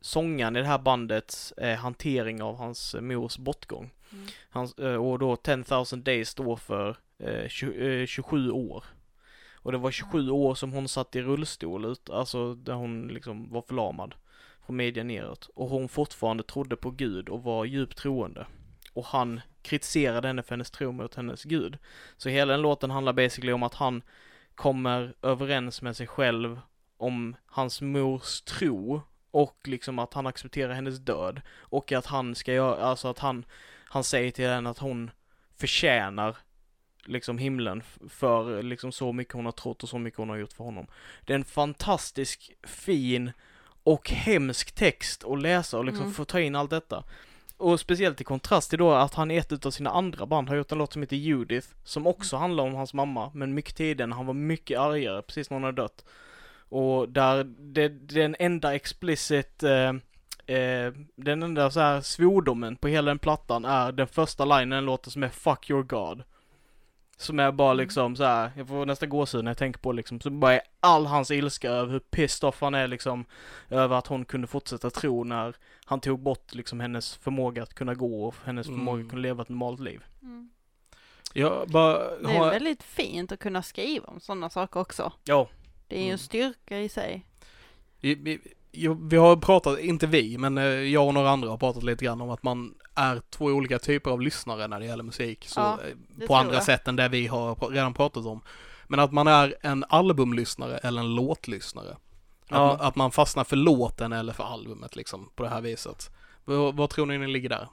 [0.01, 3.91] sångaren i det här bandets eh, hantering av hans mors bortgång.
[4.15, 4.27] Mm.
[4.51, 8.85] Hans, eh, och då 10,000 days står för eh, 20, eh, 27 år.
[9.55, 13.53] Och det var 27 år som hon satt i rullstol ut, alltså där hon liksom
[13.53, 14.15] var förlamad
[14.67, 15.51] från media neråt.
[15.55, 18.47] Och hon fortfarande trodde på Gud och var djupt troende.
[18.93, 21.79] Och han kritiserade henne för hennes tro mot hennes Gud.
[22.17, 24.03] Så hela den låten handlar basically om att han
[24.55, 26.61] kommer överens med sig själv
[26.97, 32.53] om hans mors tro och liksom att han accepterar hennes död och att han ska
[32.53, 33.45] göra, alltså att han,
[33.85, 35.11] han säger till henne att hon
[35.57, 36.37] förtjänar
[37.07, 40.53] liksom himlen för liksom så mycket hon har trott och så mycket hon har gjort
[40.53, 40.87] för honom.
[41.25, 43.33] Det är en fantastisk fin
[43.85, 46.15] och hemsk text att läsa och liksom Mm.
[46.15, 47.05] få ta in allt detta.
[47.57, 50.57] Och speciellt i kontrast till då att han i ett utav sina andra band har
[50.57, 54.13] gjort en låt som heter Judith, som också handlar om hans mamma, men mycket tidigare
[54.13, 56.05] han var mycket argare, precis när hon hade dött.
[56.69, 59.93] Och där det, den enda explicit, eh,
[60.47, 64.83] eh, den enda så här svordomen på hela den plattan är den första linen i
[64.87, 66.23] låten som är 'Fuck your God'
[67.17, 70.21] Som är bara liksom så här, jag får nästan gåshud när jag tänker på liksom,
[70.21, 73.25] så bara är all hans ilska över hur pissed off han är liksom
[73.71, 75.55] Över att hon kunde fortsätta tro när
[75.85, 78.79] han tog bort liksom hennes förmåga att kunna gå och hennes Mm.
[78.79, 80.05] förmåga att kunna leva ett normalt liv.
[80.23, 80.51] Mm.
[81.33, 85.13] Jag bara Det är väldigt fint att kunna skriva om sådana saker också.
[85.25, 85.49] Ja.
[85.89, 86.13] Det är ju Mm.
[86.13, 87.27] en styrka i sig.
[88.01, 88.39] vi, jo,
[89.11, 92.21] vi har pratat, inte vi, men eh, jag och några andra har pratat lite grann
[92.21, 95.45] om att man är två olika typer av lyssnare när det gäller musik.
[95.49, 95.79] Så, Ja,
[96.21, 96.63] eh, på andra jag.
[96.65, 98.41] sätt än det vi har redan pratat om.
[98.87, 101.91] Men att man är en albumlyssnare eller en låtlyssnare.
[101.91, 101.99] Att,
[102.49, 102.67] Ja.
[102.67, 106.11] man, att man fastnar för låten eller för albumet liksom på det här viset.
[106.45, 107.69] Vad, vad tror ni ni ligger där?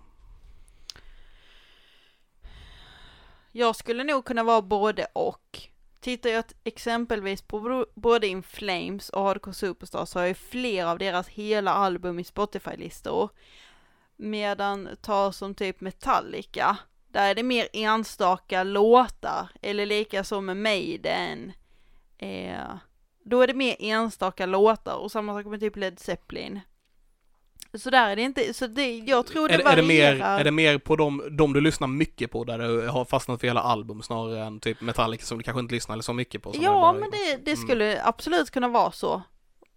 [3.52, 5.71] Jag skulle nog kunna vara både och.
[6.02, 10.98] Tittar jag exempelvis på både In Flames och Hardcore Superstar så har jag flera av
[10.98, 13.30] deras hela album i Spotify-listor.
[14.16, 20.58] Medan tar som typ Metallica, där är det mer enstaka låtar, eller lika som med
[20.58, 21.52] Maiden.
[22.18, 22.76] Eh,
[23.24, 26.60] då är det mer enstaka låtar och samma sak med typ Led Zeppelin.
[27.74, 30.40] Så där är det inte, så det, jag tror det är, är, det mer, varierar.
[30.40, 33.48] är det mer på de, de du lyssnar mycket på där du har fastnat för
[33.48, 36.54] hela album snarare än typ Metallica som du kanske inte lyssnar så mycket på?
[36.62, 37.64] Ja, bara- men det, det Mm.
[37.68, 39.22] skulle absolut kunna vara så.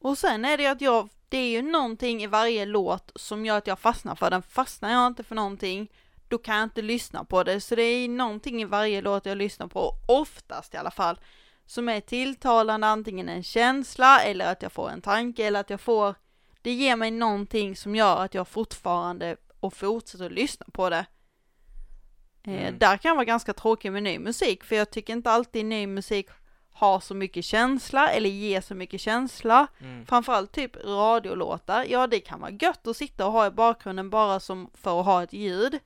[0.00, 3.46] Och sen är det ju att jag, det är ju någonting i varje låt som
[3.46, 4.42] gör att jag fastnar för den.
[4.42, 5.88] Fastnar jag inte för någonting,
[6.28, 7.60] då kan jag inte lyssna på det.
[7.60, 11.20] Så det är någonting i varje låt jag lyssnar på, oftast i alla fall,
[11.66, 15.80] som är tilltalande, antingen en känsla eller att jag får en tanke eller att jag
[15.80, 16.14] får,
[16.64, 20.96] det ger mig någonting som gör att jag fortfarande och fortsätter att lyssna på det.
[22.46, 22.78] Eh, Mm.
[22.78, 25.86] Där kan jag vara ganska tråkig med ny musik, för jag tycker inte alltid ny
[25.86, 26.28] musik
[26.72, 29.66] har så mycket känsla eller ger så mycket känsla.
[29.80, 30.06] Mm.
[30.06, 34.40] Framförallt typ radiolåtar, ja det kan vara gött att sitta och ha i bakgrunden bara
[34.40, 35.78] som för att ha ett ljud.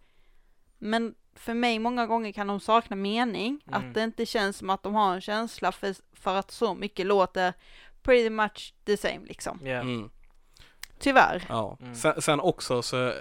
[0.78, 3.88] Men för mig många gånger kan de sakna mening, Mm.
[3.88, 7.06] att det inte känns som att de har en känsla för, för att så mycket
[7.06, 7.52] låter
[8.02, 9.60] pretty much the same liksom.
[9.64, 9.80] Ja.
[9.80, 10.10] Mm.
[10.98, 11.44] Tyvärr.
[11.48, 11.76] Ja.
[11.80, 11.94] Mm.
[11.94, 13.12] Sen, sen också så äh,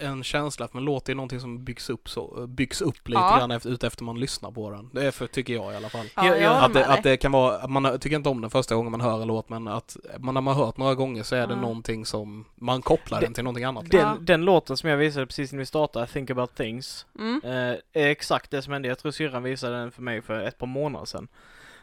[0.00, 3.38] en känsla för en låt är någonting som byggs upp så, byggs upp lite Ja.
[3.38, 4.90] grann efter, ut efter man lyssnar på den.
[4.92, 6.06] Det är för, tycker jag i alla fall.
[6.16, 8.50] Ja, Ja, jag Att det, att det kan vara, att man tycker inte om den
[8.50, 11.22] första gången man hör en låt men att man, när man har hört några gånger
[11.22, 11.60] så är det Ja.
[11.60, 13.90] någonting som, man kopplar Det- den till någonting annat.
[13.90, 14.16] Den, Ja.
[14.20, 17.40] den låten som jag visade precis när vi startade, Think about things, Mm.
[17.44, 17.52] eh,
[18.02, 18.88] är exakt det som hände.
[18.88, 21.28] Jag tror syrran visade den för mig för ett par månader sedan.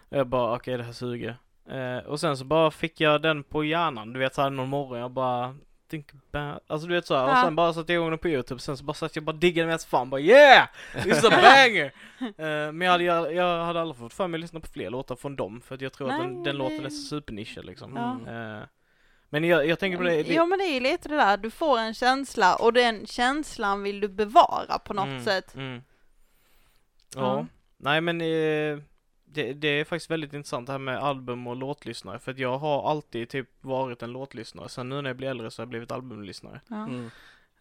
[0.10, 1.38] Jag bara, okej det här suger.
[1.72, 5.00] Eh, och sen så bara fick jag den på hjärnan, du vet såhär någon morgon,
[5.00, 5.56] jag bara
[5.90, 7.42] Think about, alltså du vet så här, och Ja.
[7.44, 9.68] sen bara satte jag igång den på youtube, sen så bara satt jag bara diggade
[9.68, 10.68] med fan, bara yeah!
[11.06, 11.94] Is a banger!
[12.22, 14.90] Eh, men jag hade, jag, jag hade aldrig fått för mig att lyssna på fler
[14.90, 17.96] låtar från dem, för att jag tror att Nej, den, den låten är supernischad liksom.
[17.96, 18.34] Ja.
[18.34, 18.64] Eh,
[19.30, 21.38] men jag, jag tänker på det, det Ja men det är ju lite det där,
[21.38, 25.56] du får en känsla och den känslan vill du bevara på något Mm, sätt.
[25.56, 25.82] Mm.
[27.16, 27.22] Ja.
[27.22, 27.46] Ja.
[27.78, 28.84] Nej men eh,
[29.34, 32.58] det, det är faktiskt väldigt intressant det här med album och låtlyssnare för att jag
[32.58, 34.70] har alltid typ varit en låtlyssnare.
[34.70, 36.62] Sen nu när jag blir äldre så har jag blivit albumlyssnare.
[36.68, 36.76] Ja.
[36.76, 37.10] Mm.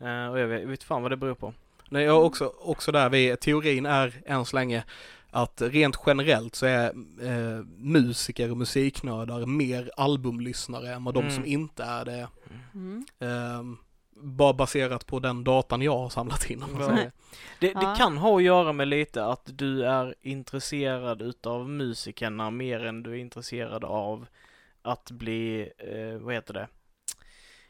[0.00, 1.54] Eh, och jag vet, vet fan vad det beror på.
[1.88, 4.84] Nej, jag också, också där, vi, teorin är än så länge
[5.30, 6.86] att rent generellt så är
[7.22, 11.34] eh, musiker och musiknördar mer albumlyssnare än vad de Mm.
[11.34, 12.28] som inte är det.
[12.74, 13.06] Mm.
[13.18, 13.76] Ehm,
[14.20, 16.64] bara baserat på den datan jag har samlat in.
[16.88, 17.10] Det,
[17.58, 17.94] det Ja.
[17.98, 23.10] kan ha att göra med lite att du är intresserad utav musikerna mer än du
[23.10, 24.26] är intresserad av
[24.82, 26.68] att bli, eh, vad heter det?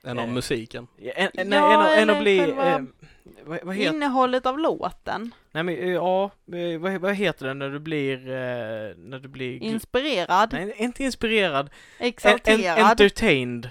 [0.04, 0.86] Än av Eh, musiken.
[0.98, 2.78] En, en, Ja, en, en, att bli, eh,
[3.44, 7.54] vad, vad heter Innehållet av låten, Nej men eh, ja, eh, vad, vad heter det
[7.54, 11.66] när du blir, eh, när du blir inspirerad, Nej, inte inspirerad.
[11.66, 13.70] En, en, exalterad, entertained.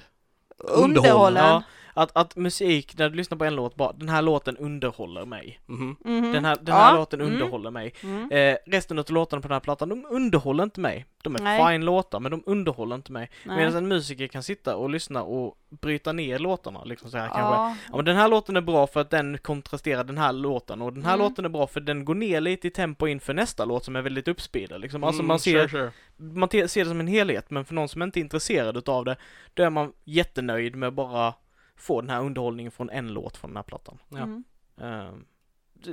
[0.57, 1.43] underhållen.
[1.45, 1.63] Ja,
[2.01, 5.59] att, att musik, när du lyssnar på en låt, bara den här låten underhåller mig.
[5.65, 5.95] Mhm.
[6.05, 6.31] Mhm.
[6.33, 7.33] Den här, den här Ja, låten mm.
[7.33, 7.93] underhåller mig.
[8.03, 8.31] Mm.
[8.31, 11.05] Eh, resten av låtarna på den här plattan, de underhåller inte mig.
[11.23, 11.67] De är Nej.
[11.73, 13.29] fine låtar, men de underhåller inte mig.
[13.45, 13.57] Nej.
[13.57, 17.41] Medan en musiker kan sitta och lyssna och bryta ner låtarna, liksom så här kanske.
[17.41, 20.81] Ja, Ja men den här låten är bra för att den kontrasterar den här låten
[20.81, 21.27] och den här Mm.
[21.29, 24.01] låten är bra för den går ner lite i tempo inför nästa låt som är
[24.01, 25.03] väldigt uppspeedad liksom.
[25.03, 25.91] Alltså Mm, man ser, sure, sure.
[26.35, 29.05] man te- ser det som en helhet men för någon som inte är intresserad utav
[29.05, 29.15] det,
[29.53, 31.33] då är man jättenöjd med bara
[31.79, 33.97] få den här underhållningen från en låt från den här plattan.
[34.09, 34.17] Ja.
[34.17, 34.43] mm.
[34.81, 35.25] Ehm,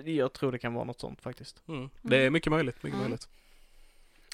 [0.04, 1.62] jag tror det kan vara något sånt faktiskt.
[1.68, 1.90] Mm.
[2.02, 3.00] Det är mycket möjligt, mycket Mm.
[3.00, 3.28] möjligt.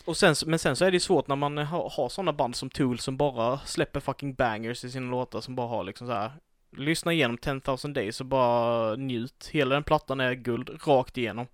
[0.05, 2.57] Och sen, men sen så är det ju svårt när man har, har sådana band
[2.57, 6.13] som Tool som bara släpper fucking bangers i sina låtar som bara har liksom så
[6.13, 6.33] här.
[6.77, 9.49] Lyssna igenom 10,000 Days och bara njut.
[9.53, 11.47] Hela den plattan är guld, rakt igenom.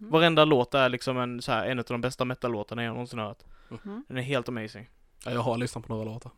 [0.00, 0.10] Mm.
[0.12, 3.42] Varenda låt är liksom en så här, en av de bästa metal-låtarna jag någonsin hört.
[3.84, 4.04] Mm.
[4.08, 4.88] Den är helt amazing.
[5.24, 6.32] Ja, jag har lyssnat på några låtar.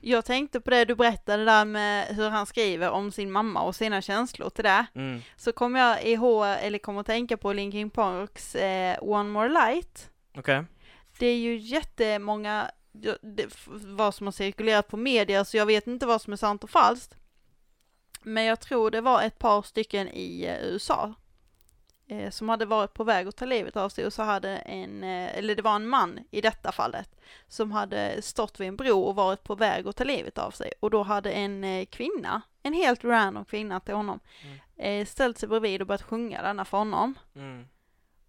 [0.00, 3.76] Jag tänkte på det du berättade där med hur han skriver om sin mamma och
[3.76, 4.86] sina känslor till det.
[4.94, 5.20] Mm.
[5.36, 10.10] Så kom jag ihåg, eller kom att tänka på Linkin Parks eh, One More Light.
[10.36, 10.64] Okej.
[11.18, 15.86] Det är ju jättemånga, ja, det, vad som har cirkulerat på media, så jag vet
[15.86, 17.14] inte vad som är sant och falskt.
[18.22, 21.14] Men jag tror det var ett par stycken i eh, USA
[22.08, 25.04] eh, som hade varit på väg att ta livet av sig och så hade en,
[25.04, 29.00] eh, eller det var en man i detta fallet, som hade stått vid en bro
[29.00, 30.72] och varit på väg att ta livet av sig.
[30.80, 34.58] Och då hade en eh, kvinna, en helt random kvinna till honom, Mm.
[35.00, 37.14] eh, ställt sig bredvid och börjat sjunga denna för honom.
[37.34, 37.66] Mm.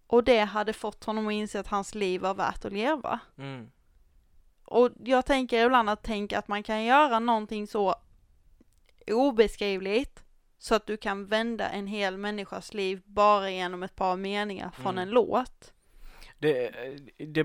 [0.06, 3.18] Och det hade fått honom att inse att hans liv var värt att leva.
[3.38, 3.70] Mm.
[4.64, 7.94] Och jag tänker ibland att tänka att man kan göra någonting så
[9.06, 10.22] obeskrivligt
[10.62, 14.92] så att du kan vända en hel människas liv bara genom ett par meningar från
[14.98, 15.02] Mm.
[15.02, 15.72] en låt.
[16.38, 16.70] Det,
[17.18, 17.44] det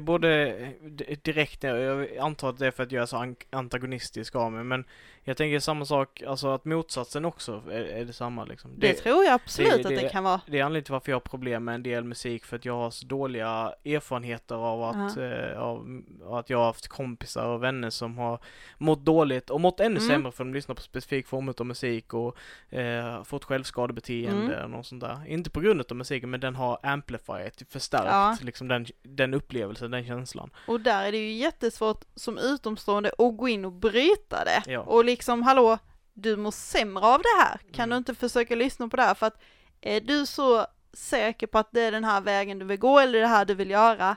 [0.81, 4.51] d- direkt, jag antar att det är för att jag är så an- antagonistisk av
[4.51, 4.85] mig, men
[5.27, 8.71] jag tänker samma sak, alltså att motsatsen också är, är detsamma liksom.
[8.77, 10.41] Det, tror jag absolut det- att det det- kan vara.
[10.47, 12.73] Det är anledningen till varför jag har problem med en del musik för att jag
[12.73, 15.23] har så dåliga erfarenheter av att, Ja.
[15.23, 18.39] eh, av, att jag har haft kompisar och vänner som har
[18.77, 20.09] mått dåligt och mått ännu Mm.
[20.09, 22.37] sämre för de lyssnar på specifik form av musik och
[22.69, 24.73] eh, fått självskadebeteende Mm.
[24.75, 25.19] och sånt där.
[25.27, 28.37] Inte på grund av musiken men den har amplifierat, förstärkt Ja.
[28.41, 30.49] liksom den, den upplevelsen, den känslan.
[30.67, 34.71] Och där är det ju jättesvårt som utomstående att gå in och bryta det.
[34.71, 34.79] Ja.
[34.79, 35.77] Och liksom, hallå,
[36.13, 37.57] du mår sämre av det här.
[37.73, 37.89] Kan Mm.
[37.89, 39.13] du inte försöka lyssna på det här?
[39.13, 39.41] För att
[39.81, 43.19] är du så säker på att det är den här vägen du vill gå eller
[43.21, 44.15] det här du vill göra,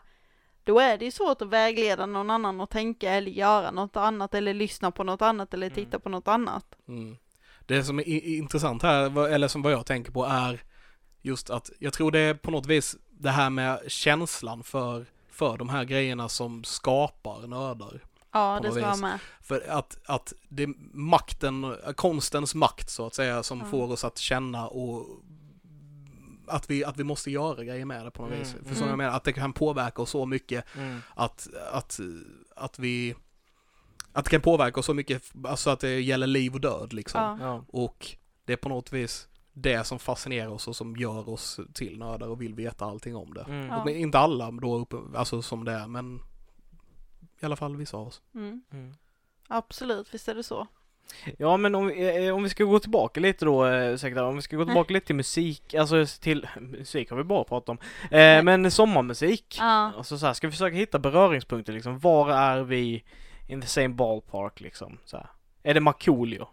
[0.64, 4.34] då är det ju svårt att vägleda någon annan att tänka eller göra något annat
[4.34, 6.00] eller lyssna på något annat eller titta Mm.
[6.00, 6.64] på något annat.
[6.88, 7.16] Mm.
[7.66, 10.62] Det som är intressant här, eller som vad jag tänker på är
[11.22, 15.56] just att jag tror det är på något vis det här med känslan för, för
[15.58, 18.00] de här grejerna som skapar nördar.
[18.32, 19.02] Ja, På det något ska vara vis.
[19.02, 19.18] med.
[19.40, 23.64] För att, att det är makten, konstens makt så att säga, som Ja.
[23.64, 25.06] får oss att känna och
[26.46, 28.42] att vi, att vi måste göra grejer med det på något Mm.
[28.42, 28.52] vis.
[28.52, 28.88] För som Mm.
[28.88, 31.00] jag menar, att det kan påverka oss så mycket Mm.
[31.14, 32.00] att, att,
[32.56, 33.14] att vi
[34.12, 37.38] att det kan påverka oss så mycket, alltså att det gäller liv och död liksom.
[37.40, 37.64] Ja.
[37.68, 41.98] Och det är på något vis det som fascinerar oss och som gör oss till
[41.98, 43.42] nördar och vill veta allting om det.
[43.42, 43.66] Mm.
[43.66, 43.84] Ja.
[43.84, 44.86] Men inte alla då,
[45.16, 46.20] alltså som det är, men
[47.40, 48.22] i alla fall vissa av oss.
[48.34, 48.62] Mm.
[48.72, 48.94] Mm.
[49.48, 50.66] Absolut, visst är det så.
[51.38, 54.36] Ja men om, vi- eh, om vi ska gå tillbaka lite då, eh, ursäkta, om
[54.36, 57.78] vi ska gå tillbaka lite till musik, alltså till, musik har vi bara pratat om,
[58.18, 59.56] eh, men sommarmusik.
[59.60, 59.92] Ja.
[59.96, 63.04] Alltså så här, ska vi försöka hitta beröringspunkter liksom, var är vi
[63.48, 64.98] in the same ballpark liksom?
[65.04, 65.26] Så här.
[65.62, 66.48] Är det Markoolio?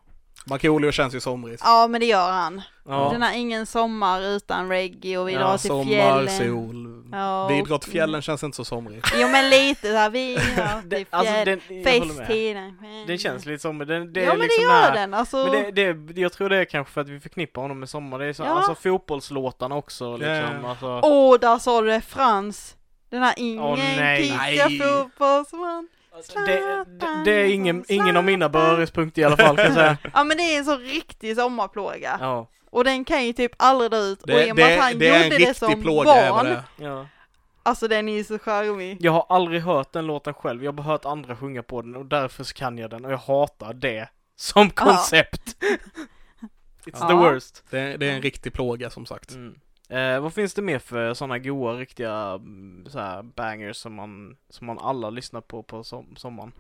[0.48, 1.62] Markoolio känns ju somrigt.
[1.66, 2.62] Ja, men det gör han.
[2.88, 3.10] Ja.
[3.12, 5.86] Den har ingen sommar utan reggae och vi Ja, drar till Sommar,
[6.28, 6.38] fjällen.
[6.38, 6.92] sol.
[7.12, 9.08] Ja, Vi drar till fjällen känns inte så somrigt.
[9.16, 11.62] Jo men lite där, vi drar Det, till alltså fjällen.
[11.68, 11.86] den, med.
[12.18, 12.78] Festtiden.
[13.08, 15.38] Det känns lite som, det, det ja är men liksom det gör här, den alltså.
[15.38, 18.20] Men det, det, jag tror det är kanske för att vi förknippar honom med sommar,
[18.20, 18.50] det är så, Ja.
[18.50, 21.00] alltså fotbollslåtarna också liksom, alltså.
[21.04, 22.76] Åh, där sa du det Frans.
[23.10, 24.24] Den här ingen nej.
[24.24, 25.80] kickar Nej.
[26.24, 26.46] Fotbollsman.
[26.46, 29.98] Det, det, det är ingen, ingen av mina beröringspunkter i alla fall kan jag säga.
[30.14, 32.18] Ja men det är en så riktig sommarplåga.
[32.22, 34.24] Ja, Och den kan ju typ aldrig dö ut.
[34.24, 36.30] och i Det, och med det, att han det är en gjorde det som plåga
[36.32, 36.46] barn.
[36.46, 37.08] det ja.
[37.64, 38.98] Alltså den är ju så charmig.
[39.02, 41.96] Jag har aldrig hört den låten själv, jag har bara hört andra sjunga på den
[41.96, 45.56] och därför så kan jag den och jag hatar det som koncept.
[46.86, 47.08] It's Ja.
[47.08, 47.64] the worst.
[47.70, 49.32] Det, det är en riktig plåga som sagt.
[49.32, 49.56] Mm.
[49.90, 54.38] Eh, vad finns det mer för sådana goa, riktiga mm, så här bangers som man,
[54.50, 56.52] som man alla lyssnar på på som, sommaren?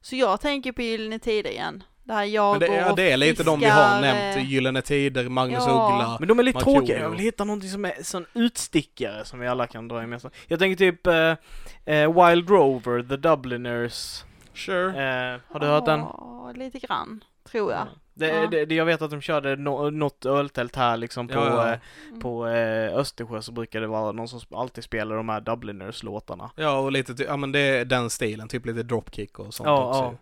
[0.00, 1.84] Så jag tänker på Gyllene Tider igen.
[2.04, 4.00] Det här jag Men det, går är, och det är lite de vi fiskar, har
[4.00, 5.92] nämnt, eh, Gyllene Tider, Magnus Ja.
[5.92, 6.16] Uggla.
[6.20, 6.78] Men de är lite Markoolio.
[6.78, 10.20] tråkiga, jag vill hitta någonting som är sån utstickare som vi alla kan dra med.
[10.46, 14.24] Jag tänker typ eh, eh, Wild Rover, The Dubliners.
[14.54, 14.88] Sure.
[14.88, 16.00] Eh, har du hört den?
[16.00, 17.88] Ja, lite grann, tror jag.
[18.14, 18.46] Det, Ja.
[18.46, 21.72] det, det, jag vet att de körde no, något öltält här liksom på, Ja, ja.
[21.72, 21.78] eh,
[22.20, 26.50] på eh, Östersjö så brukar det vara någon som alltid spelar de här Dubliners låtarna.
[26.56, 29.88] Ja, och lite, ja men det är den stilen, typ lite dropkick och sånt Ja,
[29.88, 30.00] också.
[30.00, 30.14] ja.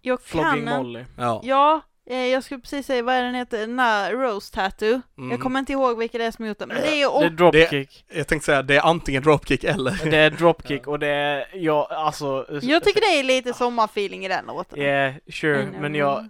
[0.00, 1.04] Jag Flogging kan en, Molly.
[1.16, 1.40] Ja.
[1.44, 1.80] Ja,
[2.16, 5.00] jag skulle precis säga vad är den heter, den här Rose Tattoo.
[5.18, 5.30] Mm.
[5.30, 7.26] Jag kommer inte ihåg vilka det är som gjort den, men det är ju Det
[7.26, 8.04] är dropkick.
[8.08, 10.10] Jag tänkte säga, det är antingen dropkick eller...
[10.10, 12.46] Det är dropkick och det är, ja alltså...
[12.62, 14.78] Jag tycker det är lite sommarfeeling i den låten.
[14.78, 16.28] Yeah, sure, men jag,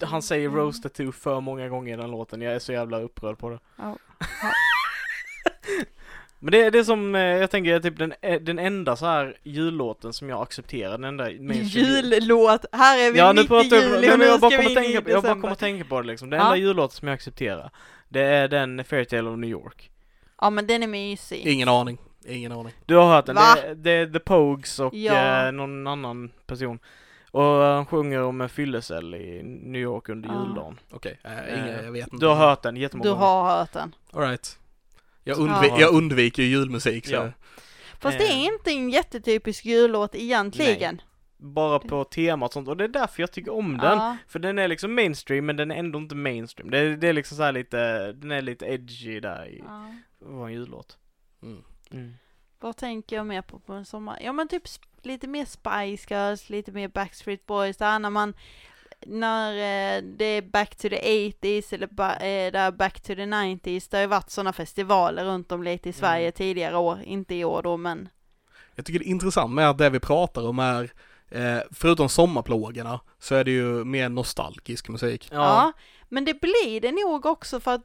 [0.00, 3.38] han säger Rose Tattoo för många gånger i den låten, jag är så jävla upprörd
[3.38, 3.58] på det.
[3.76, 3.96] Ja.
[6.44, 9.06] Men det är det som, eh, jag tänker är typ den, eh, den enda så
[9.06, 11.18] här jullåten som jag accepterar, den
[11.64, 14.40] jul- Jullåt, här är vi Ja nu mitt i pratar jag, juli och nu jag
[14.40, 16.06] bara ska kommer vi tänka, in i på- jag bara kommer att tänka på det
[16.06, 16.30] liksom.
[16.30, 16.44] Den Ja.
[16.44, 17.70] enda jullåten som jag accepterar,
[18.08, 19.90] det är den Fairytale of New York.
[20.40, 21.46] Ja men den är mysig.
[21.46, 21.98] Ingen aning.
[22.26, 22.72] Ingen aning.
[22.86, 23.34] Du har hört den?
[23.36, 23.42] Va?
[23.62, 25.46] Det, det är The Pogues och Ja.
[25.46, 26.78] eh, någon annan person.
[27.30, 30.44] Och han sjunger om en fyllecell i New York under Ja.
[30.46, 30.78] juldagen.
[30.90, 32.16] Okej, äh, Eh, ingen, jag vet inte.
[32.16, 33.26] Du har hört den jättemånga Du gånger.
[33.26, 33.94] har hört den.
[34.12, 34.58] Alright.
[35.24, 35.42] Jag, Ja.
[35.42, 37.12] undvi- jag undviker ju julmusik så.
[37.14, 37.32] Ja.
[38.00, 38.40] Fast det Eh.
[38.40, 41.00] är inte en jättetypisk jullåt egentligen.
[41.36, 42.68] Bara på temat och sånt.
[42.68, 43.98] Och det är därför jag tycker om den.
[43.98, 44.16] Ja.
[44.28, 46.70] För den är liksom mainstream, men den är ändå inte mainstream.
[46.70, 49.94] Det är, det är liksom så här lite, den är lite edgy där i, Ja.
[50.18, 50.98] vara en jullåt.
[51.42, 51.64] Mm.
[51.90, 52.14] Mm.
[52.60, 54.18] Vad tänker jag mer på på en sommar?
[54.22, 54.62] Ja men typ
[55.02, 58.34] lite mer Spice Girls, lite mer Backstreet Boys, där när man
[59.06, 63.26] när eh, det är back to the 80s eller ba, eh, där back to the
[63.26, 66.32] 90s, det har ju varit sådana festivaler runt om lite i Sverige Mm.
[66.32, 68.08] tidigare år, inte i år då men
[68.74, 70.92] Jag tycker det är intressant med att det vi pratar om är,
[71.30, 75.28] eh, förutom sommarplågorna, så är det ju mer nostalgisk musik.
[75.32, 75.72] Ja.
[76.08, 77.82] men det blir det nog också för att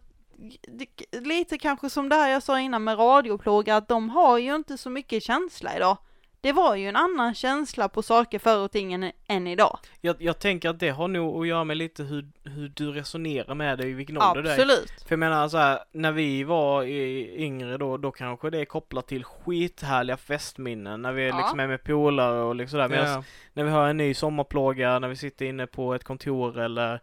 [1.12, 4.78] lite kanske som det här jag sa innan med radioplågar, att de har ju inte
[4.78, 5.98] så mycket känsla idag.
[6.42, 9.80] Det var ju en annan känsla på saker förr och ting än, än idag.
[10.02, 13.56] Jag, jag tänker att det har nog att göra med lite hur, hur du resonerar
[13.56, 14.54] med det, i vilken ålder du är.
[14.54, 14.92] Absolut.
[14.92, 18.66] För jag menar så här, när vi var i, yngre då, då kanske det är
[18.66, 21.38] kopplat till skithärliga festminnen, när vi Ja.
[21.38, 22.90] liksom är med polare och liksom sådär.
[22.90, 23.24] Medan Ja.
[23.54, 27.00] när vi har en ny sommarplåga, när vi sitter inne på ett kontor eller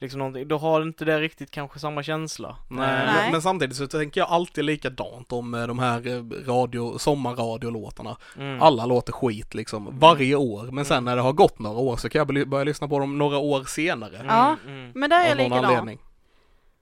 [0.00, 2.56] liksom någonting, då har inte det riktigt kanske samma känsla.
[2.68, 3.14] Nej, Nej.
[3.22, 8.16] Men, men samtidigt så tänker jag alltid likadant om eh, de här eh, radio, sommarradiolåtarna.
[8.38, 8.62] Mm.
[8.62, 10.62] Alla låter skit liksom, varje år.
[10.72, 11.04] Men sen Mm.
[11.04, 13.64] när det har gått några år så kan jag börja lyssna på dem några år
[13.64, 14.14] senare.
[14.16, 14.56] Mm, Ja.
[14.66, 14.92] mm.
[14.94, 15.98] Men där är jag likadan.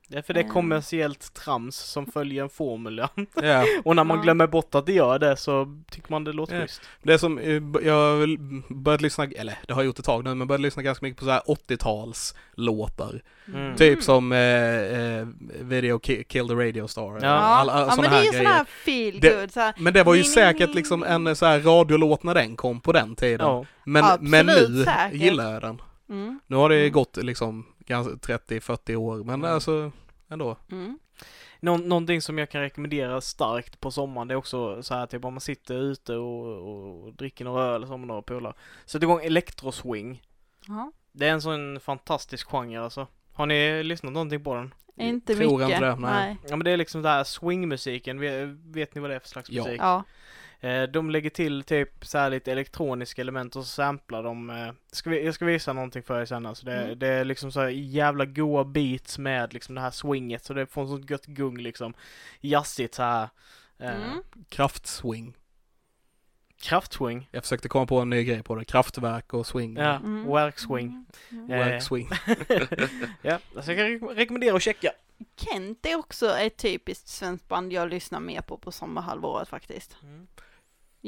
[0.08, 0.54] Det är för det är Mm.
[0.54, 2.98] kommersiellt trams som följer en formel
[3.42, 3.64] ja.
[3.84, 6.60] Och när man glömmer bort att det gör det så tycker man det låter Ja.
[6.62, 6.80] schysst.
[7.02, 8.36] Det är som, eh, jag har väl
[8.68, 11.18] börjat lyssna, eller det har jag gjort ett tag nu, men börjat lyssna ganska mycket
[11.18, 13.22] på så här 80-tals låtar.
[13.54, 13.76] Mm.
[13.76, 15.26] Typ som eh, eh,
[15.60, 17.02] Video Ki- Kill the Radio Star.
[17.02, 17.18] Ja.
[17.22, 18.44] Ja, alla- ja men det är ju grejer.
[18.44, 19.74] sån här feel Det- good så här.
[19.78, 22.56] Men det var ju Ni, ni, säkert ni, liksom en så här radiolåt när den
[22.56, 23.46] kom på den tiden.
[23.46, 23.64] Ja.
[23.84, 25.12] Men, Absolut men nu säkert.
[25.20, 25.80] gillar jag den.
[26.10, 26.92] Mm, Nu har det Mm.
[26.92, 29.44] gått liksom 30-40 år, men Mm.
[29.54, 29.92] alltså
[30.28, 30.56] ändå.
[30.70, 30.98] mm.
[31.60, 35.24] Nå- någonting som jag kan rekommendera starkt på sommaren det är också så här typ
[35.24, 36.46] om man sitter ute och,
[37.06, 38.54] och dricker några öl som några polare.
[38.86, 40.22] Sätt igång electroswing.
[40.68, 43.06] Ja, Det är en sån fantastisk genre alltså.
[43.32, 44.74] Har ni lyssnat någonting på den?
[44.98, 45.74] inte Tror mycket.
[45.74, 46.10] inte det, nej.
[46.26, 46.36] nej.
[46.48, 49.28] Ja men det är liksom det här swingmusiken, vet, vet ni vad det är för
[49.28, 49.62] slags Ja.
[49.64, 49.80] musik?
[49.80, 50.02] Ja.
[50.60, 54.72] Eh, de lägger till typ så här lite elektroniska element och så samplar de, eh,
[54.92, 56.66] ska vi, jag ska visa någonting för er sen alltså.
[56.66, 56.98] Det, Mm.
[56.98, 60.66] det är liksom så här jävla goa beats med liksom det här swinget så det
[60.66, 61.94] får en sånt gött gung liksom.
[62.40, 63.28] Jazzigt så här.
[63.78, 64.22] Eh, Mm.
[64.48, 65.34] Kraftswing.
[66.60, 67.28] Kraftswing.
[67.32, 68.64] Jag försökte komma på en ny grej på det.
[68.64, 69.76] Kraftverk och swing.
[69.76, 70.24] Ja, Mm.
[70.24, 71.06] workswing.
[71.30, 71.50] Mm.
[71.50, 72.08] Eh, Workswing.
[73.22, 74.92] ja, alltså jag kan re- rekommendera att checka.
[75.36, 79.96] Kent är också ett typiskt svenskt band jag lyssnar mer på på sommarhalvåret faktiskt.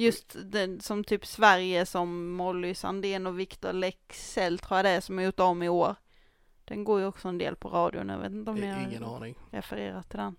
[0.01, 5.01] Just den som typ Sverige som Molly Sandén och Victor Lexell tror jag det är
[5.01, 5.95] som har gjort om i år.
[6.65, 9.17] Den går ju också en del på radion, jag vet inte om ni Ingen har
[9.17, 9.35] aning.
[9.51, 10.37] refererat till den.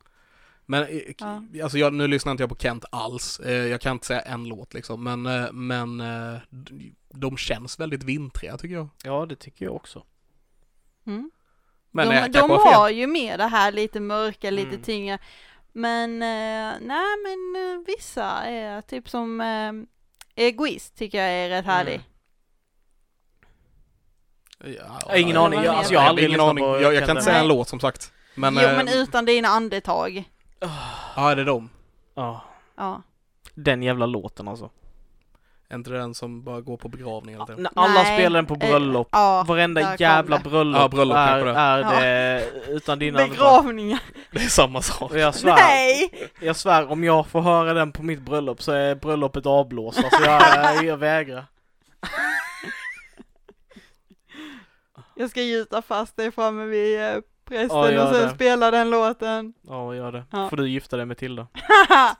[0.66, 1.44] Men eh, Ja.
[1.64, 3.40] alltså jag, nu lyssnar inte jag på Kent alls.
[3.40, 5.04] Eh, Jag kan inte säga en låt liksom.
[5.04, 6.02] Men, eh, men
[7.10, 8.88] de känns väldigt vintriga tycker jag.
[9.04, 10.04] Ja, det tycker jag också.
[11.06, 11.32] Mm.
[11.92, 14.82] Men de de har ju med det här lite mörka, lite Mm.
[14.82, 15.20] tyngre.
[15.74, 19.74] Men eh, nej men eh, vissa är typ som eh,
[20.46, 21.94] Egoist tycker jag är rätt härlig.
[21.94, 22.06] Mm.
[24.64, 24.70] Ja,
[25.06, 26.64] Jag har ingen aning, jag, alltså jag har aldrig ingen lyssnat aning.
[26.64, 27.58] på Jag, jag kan Kent inte säga en Nej.
[27.58, 28.12] låt som sagt.
[28.36, 30.24] Men, jo eh, men utan dina andetag.
[31.16, 31.70] ja, är det de?
[32.16, 32.42] Ja,
[32.78, 33.02] Ja.
[33.56, 34.70] den jävla låten alltså.
[35.72, 38.46] Är inte det den som bara går på begravning eller När alla Nej, spelar den
[38.46, 39.08] på eh, bröllop.
[39.12, 40.44] Ja, Varenda jävla det.
[40.50, 41.52] bröllop, Ja, bröllop, är, det.
[41.52, 42.00] är Ja.
[42.02, 44.00] det utan dina begravningar.
[44.32, 45.14] Det är samma sak.
[45.16, 46.30] Jag svär, Nej!
[46.42, 49.98] jag svär om jag får höra den på mitt bröllop så är bröllopet avblåst.
[50.04, 51.46] Alltså jag, jag vägrar.
[55.16, 57.16] Jag ska gjuta fast dig framme vid eh,
[57.50, 58.36] prästen Ja, gör och sen det.
[58.36, 59.54] spela den låten.
[59.68, 60.24] Ja, gör det.
[60.32, 60.50] Ja.
[60.50, 61.48] Får du gifta dig med Tilda.
[61.88, 62.16] Ja.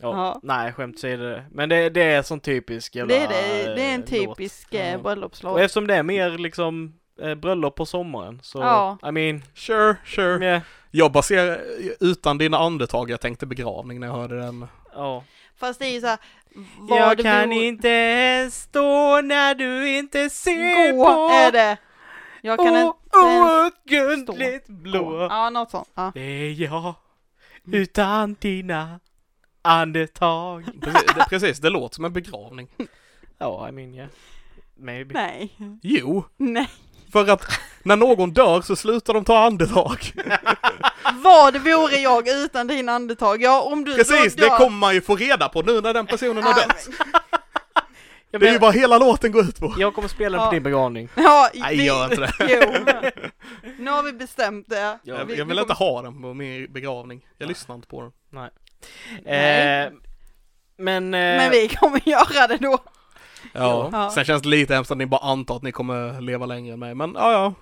[0.00, 0.40] Ja.
[0.42, 1.44] Nej, skämt säger det.
[1.50, 4.74] Men det, det är sån typisk jävla det, är det, det är en eh, typisk
[4.74, 4.96] eh, Ja.
[4.96, 5.60] Och bröllopslåt.
[5.60, 8.98] eftersom det är mer liksom eh, bröllop på sommaren så, Ja.
[9.08, 10.44] I mean, Sure, sure.
[10.44, 11.60] yeah, Jag baserar,
[12.00, 14.66] utan dina andetag, jag tänkte begravning när jag hörde den.
[14.94, 15.24] ja.
[15.78, 16.18] Kan ju såhär,
[16.78, 21.76] vad Jag det kan beror- inte stå när du inte ser gå på är det.
[22.44, 24.72] Jag kan oh, inte ens outgrundligt stå.
[24.72, 25.26] blå.
[25.30, 25.88] Ja, något sånt.
[25.94, 26.12] Ja.
[26.14, 26.94] Det är jag,
[27.72, 29.00] utan dina
[29.62, 30.64] andetag.
[30.80, 32.68] Precis det, precis, det låter som en begravning.
[33.38, 34.08] Ja, I mean yeah.
[34.76, 35.14] Maybe.
[35.14, 35.56] Nej.
[35.82, 36.68] Jo, Nej.
[37.12, 37.44] för att
[37.82, 40.12] när någon dör så slutar de ta andetag.
[41.14, 43.42] Vad vore jag utan din andetag?
[43.42, 45.94] Ja, om du Precis, då det dör- kommer man ju få reda på nu när
[45.94, 46.88] den personen har dött.
[48.40, 49.74] Det är ju vad hela låten går ut på.
[49.78, 50.50] jag kommer spela på Ja.
[50.50, 51.08] din begravning.
[51.16, 52.32] Ja, Nej, vi- gör inte det.
[52.40, 52.84] Jo.
[53.78, 54.80] Nu har vi bestämt det.
[54.80, 57.26] Ja, Jag, Vi- jag vill vi inte kommer- ha den på min begravning.
[57.38, 58.12] Jag lyssnar inte på den.
[58.30, 58.50] Nej.
[59.36, 59.92] Eh,
[60.76, 61.14] men...
[61.14, 62.78] Eh, Men vi kommer göra det då.
[63.52, 63.88] Ja.
[63.92, 64.10] Ja.
[64.10, 66.78] Sen känns det lite hemskt att ni bara antar att ni kommer leva längre än
[66.78, 67.54] mig, men ja, ja.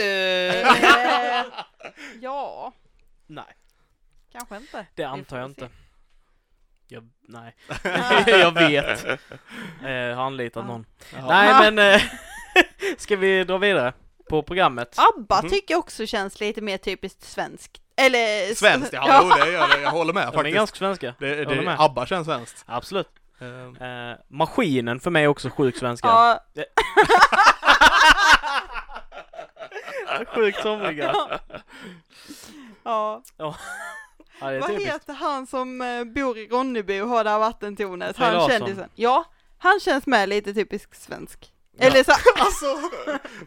[0.00, 0.66] eh,
[2.20, 2.72] ja,
[3.26, 3.44] nej,
[4.32, 4.86] kanske inte.
[4.94, 5.68] det antar jag se.
[6.92, 7.54] Jag, nej,
[8.26, 9.04] jag vet.
[9.84, 10.86] Eh, har anlitat någon.
[11.16, 11.26] ja.
[11.28, 12.02] Nej men, eh,
[12.98, 13.92] ska vi dra vidare
[14.30, 14.96] på programmet?
[14.98, 15.50] ABBA Mhm.
[15.50, 17.80] tycker jag också känns lite mer typiskt svenskt.
[17.96, 18.54] Eller...
[18.54, 19.80] Svenskt, ja, Jo, det gör det.
[19.80, 20.54] Jag håller med De är faktiskt.
[20.54, 21.14] ganska svenska.
[21.18, 21.80] Det, håller det, med.
[21.80, 22.64] ABBA känns svenskt.
[22.66, 23.08] Absolut.
[23.40, 26.08] Eh, Eh, maskinen för mig är också sjukt svenska.
[26.08, 26.40] Ja,
[30.34, 31.14] Sjukt somriga.
[32.84, 33.22] ja.
[33.36, 33.54] Ja,
[34.40, 34.94] det är Vad typiskt.
[34.94, 38.16] heter han som eh, bor i Ronneby och har det här vattentornet?
[38.16, 38.50] Han Larsson.
[38.50, 38.88] kändisen.
[38.94, 39.24] Ja,
[39.58, 41.52] han känns med lite typisk svensk.
[41.78, 41.86] Ja.
[41.86, 42.66] Eller så alltså,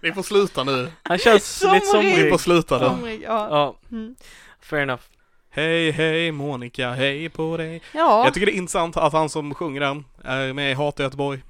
[0.02, 0.92] ni får sluta nu.
[1.04, 2.06] Han känns lite Somrig.
[2.06, 2.32] Ni somrig.
[2.32, 2.86] får sluta nu.
[2.86, 3.22] somrig.
[3.24, 3.48] Ja.
[3.50, 4.16] Ja, Mm.
[4.62, 5.02] fair enough.
[5.50, 7.82] Hej, hej Monica, hej på dig.
[7.92, 8.24] ja.
[8.26, 11.44] Jag tycker det är intressant att han som sjunger den är med i Hata Göteborg.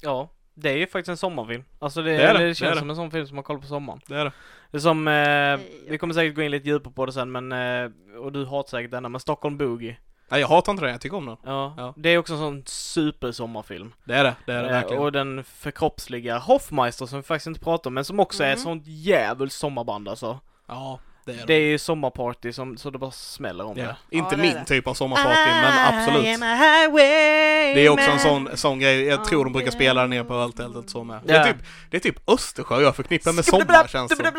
[0.00, 1.64] Ja, det är ju faktiskt en sommarfilm.
[1.78, 2.78] Alltså det, Det är det, det det känns är det.
[2.80, 4.00] som en sån film som man kollar på sommaren.
[4.06, 4.32] Det är det.
[4.70, 5.58] Det är som, eh,
[5.90, 7.90] vi kommer säkert gå in lite djupare på det sen men, eh,
[8.20, 9.96] och du hatar säkert denna, men Stockholm Boogie.
[10.28, 11.36] Nej, jag hatar inte den, jag tycker om den.
[11.44, 11.94] Ja, Ja.
[11.96, 13.92] det är också en sån supersommarfilm.
[14.04, 15.02] Det är det, det är det Eh, verkligen.
[15.02, 18.58] och den förkroppsligar Hoffmeister som vi faktiskt inte pratar om, men som också är ett
[18.58, 18.64] Mhm.
[18.64, 20.38] sånt jävligt sommarband alltså.
[20.68, 20.98] Ja,
[21.32, 21.46] det är det.
[21.46, 23.84] Det är ju sommarparty som, så det bara smäller om Ja.
[24.10, 24.16] det.
[24.16, 24.64] Inte det är min det.
[24.64, 26.24] typ av sommarparty, men absolut.
[26.26, 29.70] I am a highway Det är också en sån, sån grej, jag tror de brukar
[29.70, 31.20] spela den ner på öltältet så med.
[31.24, 31.52] Det är Ja.
[31.52, 34.32] typ, det är typ Östersjö jag förknippar med sommar känns det.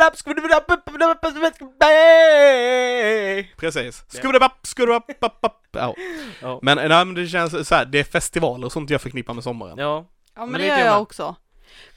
[3.58, 4.04] Precis.
[4.08, 5.58] Skubbedabapp, skubbedabapp, bapp, bapp.
[5.72, 5.96] Ja.
[6.42, 6.60] Ja.
[6.62, 9.44] Men nej men det känns så här, det är festivaler och sånt jag förknippar med
[9.44, 9.78] sommaren.
[9.78, 10.88] Ja, Ja men, Men det gör med.
[10.88, 11.36] jag också.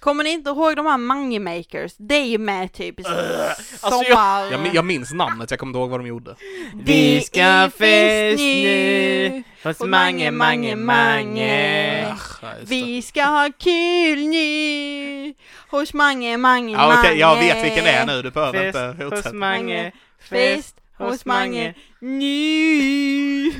[0.00, 1.92] Kommer ni inte ihåg de här Mange Makers?
[1.96, 4.52] Det är ju med typ Alltså, sommar...
[4.52, 6.34] Jag, jag minns namnet, jag kommer inte ihåg vad de gjorde.
[6.74, 12.06] Vi ska fest nu hos Mange, Mange, Mange.
[12.12, 12.48] Ach, ja.
[12.62, 15.34] Vi ska ha kul nu
[15.70, 17.12] hos Mange, Mange, Ja Mange.
[17.12, 19.34] jag vet vilken det är nu, du behöver Fest inte hos fortsätta.
[19.34, 23.52] Mange, Fest hos Mange nu.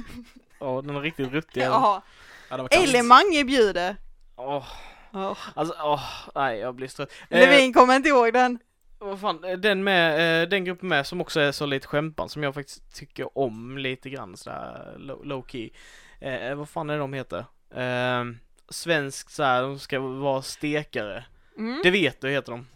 [0.61, 1.63] Åh, den är riktigt ruttig.
[1.63, 2.03] Ja.
[2.51, 2.69] Ja, var.
[2.71, 3.97] Eller Mange bjuder.
[4.37, 4.65] Åh,
[5.15, 5.39] Oh.
[5.55, 6.03] alltså, åh,
[6.35, 7.13] nej jag blir trött.
[7.31, 8.59] Eh, Levin kommer inte ihåg den.
[8.99, 12.29] vad fan, eh, den med, eh, den gruppen med som också är så lite skämpan
[12.29, 15.71] som jag faktiskt tycker om lite grann sådär low, low key.
[16.21, 17.45] Eh, vad fan är de heter?
[17.75, 18.25] Eh,
[18.69, 21.25] svenskt såhär, de ska vara stekare.
[21.59, 21.81] Mm.
[21.83, 22.67] Det vet du heter de.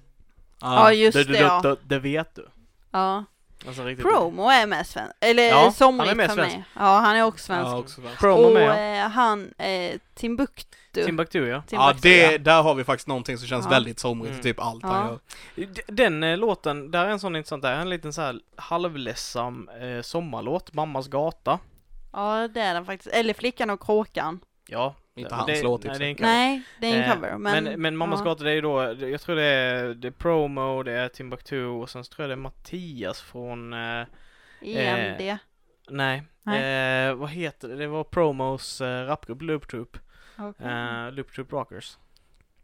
[0.60, 1.60] Ja just det ja.
[1.62, 2.46] det, det vet du.
[2.90, 3.24] ja.
[3.66, 4.06] Alltså riktigt.
[4.06, 5.12] Promo är med svensk.
[5.20, 6.56] Eller Ja, somrigt med för svensk.
[6.56, 6.64] mig.
[6.74, 7.66] Ja han är också svensk.
[7.66, 8.18] Ja, också svensk.
[8.20, 9.04] Promo Och med ja.
[9.04, 11.04] eh, han, eh, Timbuktu.
[11.04, 11.54] Timbuktu ja.
[11.56, 13.70] Ja, Timbuktu, det, där har vi faktiskt någonting som känns Ja.
[13.70, 14.42] väldigt somrigt, Mm.
[14.42, 14.88] typ allt Ja.
[14.88, 15.68] han gör.
[15.86, 19.68] Den eh, låten, där är en sån intressant, där är en liten så här halvledsam
[19.68, 21.58] eh, sommarlåt, Mammas gata.
[22.12, 23.14] Ja det är den faktiskt.
[23.14, 24.40] Eller Flickan och Kråkan.
[24.68, 24.94] Ja.
[25.18, 26.08] Inte hans det, låt nej, för det är sig.
[26.10, 26.26] en cover.
[26.28, 27.38] Nej, det är en Eh, cover.
[27.38, 28.24] Men, Men, men Mammas ja.
[28.24, 31.64] gata det är ju då, jag tror det är, det är Promo, det är Timbuktu
[31.64, 34.06] och sen så tror jag det är Mattias från, eh,
[34.62, 35.38] EMD.
[35.90, 37.76] nej, Eh, vad heter det?
[37.76, 39.96] Det var Promos eh, rapgrupp Loop Troop,
[40.38, 40.66] Okej.
[40.66, 41.98] eh, Loop Troop Rockers.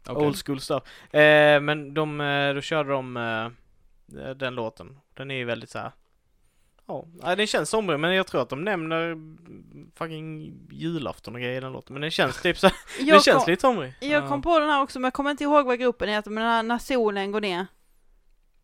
[0.07, 0.27] Okej.
[0.27, 0.83] Old school stuff.
[1.13, 3.49] Eh, men de, eh, då körde de eh,
[4.35, 4.99] den låten.
[5.13, 5.91] Den är ju väldigt så här.
[6.87, 9.15] Ja, den känns somrig men jag tror att de nämner
[9.95, 11.93] fucking julafton och grejer i den låten.
[11.93, 12.67] Men den känns typ så
[12.97, 13.93] den jag, känns kom, lite somrig.
[13.99, 16.43] jag kom på den här också men jag kommer inte ihåg vad gruppen heter men
[16.43, 17.65] den här när solen går ner.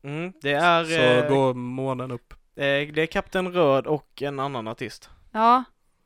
[0.03, 2.33] Mm, det är, Så eh, går månen upp.
[2.33, 5.09] eh, det är Kapten Röd och en annan artist.
[5.31, 5.63] Ja,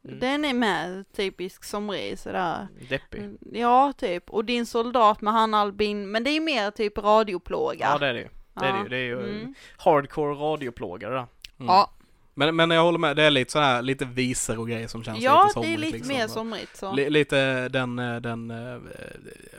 [0.07, 0.19] Mm.
[0.19, 2.67] den är med typisk somrig sådär.
[2.89, 3.19] Deppig.
[3.21, 4.29] Mm, Ja, typ.
[4.29, 7.85] Och din soldat med han Albin, men det är mer typ radioplåga.
[7.91, 8.27] Ja det är det ju.
[8.53, 8.83] Det är det Ja.
[8.83, 8.89] ju.
[8.89, 9.53] Det är ju Mm.
[9.77, 11.17] hardcore radioplågare där.
[11.59, 11.67] Mm.
[11.67, 11.91] Ja,
[12.37, 15.19] Men, men jag håller med, det är lite sådär, lite visor och grejer som känns
[15.19, 16.13] ja lite det somrigt är lite liksom.
[16.17, 16.93] mer somrigt så.
[16.93, 18.77] Li- lite den, eh, den, eh,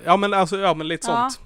[0.04, 1.30] ja men alltså, ja men lite Ja.
[1.30, 1.40] sånt.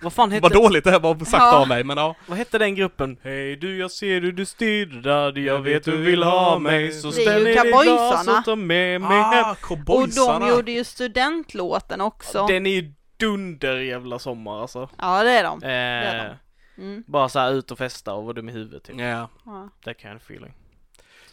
[0.00, 1.56] Vad fan hette, Vad dåligt det här var sagt Ja.
[1.56, 2.14] av mig, men ja.
[2.26, 3.16] vad hette den gruppen?
[3.22, 6.92] Hej du, jag ser du, du styr där, jag vet du vill ha mig.
[6.92, 9.44] Så Det är ställ ner ditt glas och ta med mig hem.
[9.44, 10.38] Ah, Och cowboysarna.
[10.46, 12.46] de gjorde ju studentlåten också.
[12.46, 14.88] Den är ju dunder jävla sommar alltså.
[14.98, 15.62] Ja, det är de.
[15.62, 16.34] Eh, är de.
[16.82, 17.04] Mm.
[17.06, 18.96] bara så här ut och festa och vara dum i huvudet typ.
[19.00, 19.28] Ja.
[19.46, 19.68] Ja.
[19.84, 20.52] That kind of feeling.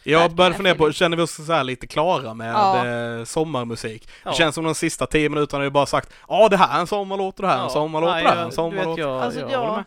[0.02, 2.86] Jag började fundera på, känner vi oss så här lite klara med Ja.
[2.86, 4.08] eh, sommarmusik?
[4.24, 4.30] Ja.
[4.30, 6.80] Det känns som de sista tio minuterna har ju bara sagt Ja det här är
[6.80, 8.98] en sommarlåt och det här är en sommarlåt och det här är en jag, sommarlåt.
[8.98, 9.84] vet, jag, Alltså, jag jag-.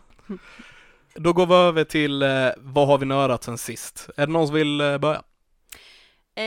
[1.14, 4.08] Då går vi över till eh, vad har vi nördat sen sist?
[4.16, 5.22] Är det någon som vill eh, börja?
[6.36, 6.44] Eh,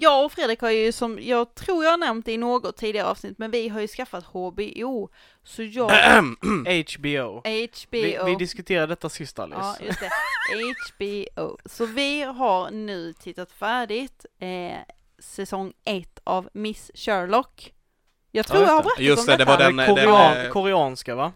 [0.00, 3.06] jag och Fredrik har ju som, jag tror jag har nämnt det i något tidigare
[3.08, 5.08] avsnitt, men vi har ju skaffat HBO.
[5.44, 7.40] Så jag, HBO.
[7.40, 7.42] HBO.
[7.90, 9.60] Vi, vi diskuterade detta sist Alice.
[9.60, 10.10] Ja, just det.
[10.96, 11.58] HBO.
[11.64, 14.78] Så vi har nu tittat färdigt eh,
[15.18, 17.72] säsong ett av Miss Sherlock.
[18.30, 19.04] Jag tror Ja, jag har just berättat det.
[19.04, 19.50] Just om det, det detta.
[19.50, 21.32] var Den, den, korean, den, eh, koreanska va?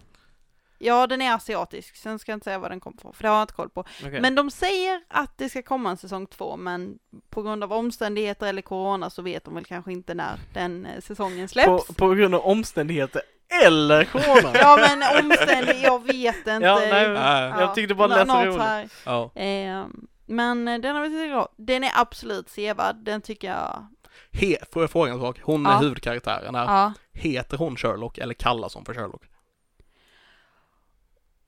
[0.79, 1.97] Ja, den är asiatisk.
[1.97, 3.71] Sen ska jag inte säga vad den kommer från, för det har jag inte koll
[3.71, 3.81] på.
[3.81, 4.21] Okej.
[4.21, 6.99] Men de säger att det ska komma en säsong två, men
[7.31, 11.01] på grund av omständigheter eller corona så vet de väl kanske inte när den eh,
[11.01, 11.87] säsongen på, släpps.
[11.97, 13.23] på grund av omständigheter
[13.65, 14.51] eller corona.
[14.55, 16.51] Ja, men omständigheter, jag vet inte.
[16.51, 17.61] Ja, nej, Ja.
[17.61, 18.61] jag tyckte bara det lät så roligt.
[18.61, 18.89] här.
[19.05, 19.31] ja.
[19.35, 19.87] Eh,
[20.27, 21.63] men den har vi tittat på.
[21.63, 23.87] Den är absolut sevärd, den tycker jag.
[24.33, 25.41] He, får jag fråga en sak?
[25.43, 25.79] Hon är Ja.
[25.79, 26.65] huvudkaraktären här.
[26.65, 26.93] Ja.
[27.13, 29.23] Heter hon Sherlock eller kallas hon för Sherlock?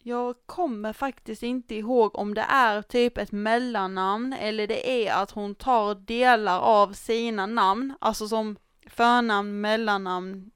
[0.02, 5.30] Jag kommer faktiskt inte ihåg om det är typ ett mellannamn eller det är att
[5.30, 8.57] hon tar delar av sina namn, alltså som
[8.90, 10.50] förnamn, mellannamn,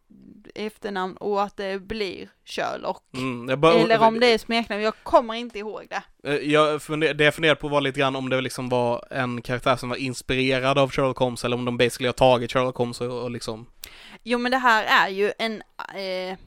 [0.54, 3.02] efternamn och att det blir Sherlock.
[3.14, 6.02] Mm, bara, Eller om det är smeknamn, jag kommer inte ihåg det.
[6.30, 9.42] Eh, Jag funder, det jag funderade på var lite grann om det liksom var en
[9.42, 13.00] karaktär som var inspirerad av Sherlock Holmes eller om de basically har tagit Sherlock Holmes
[13.00, 13.66] och, och liksom
[14.22, 15.62] Jo men det här är ju en
[15.94, 16.38] eh,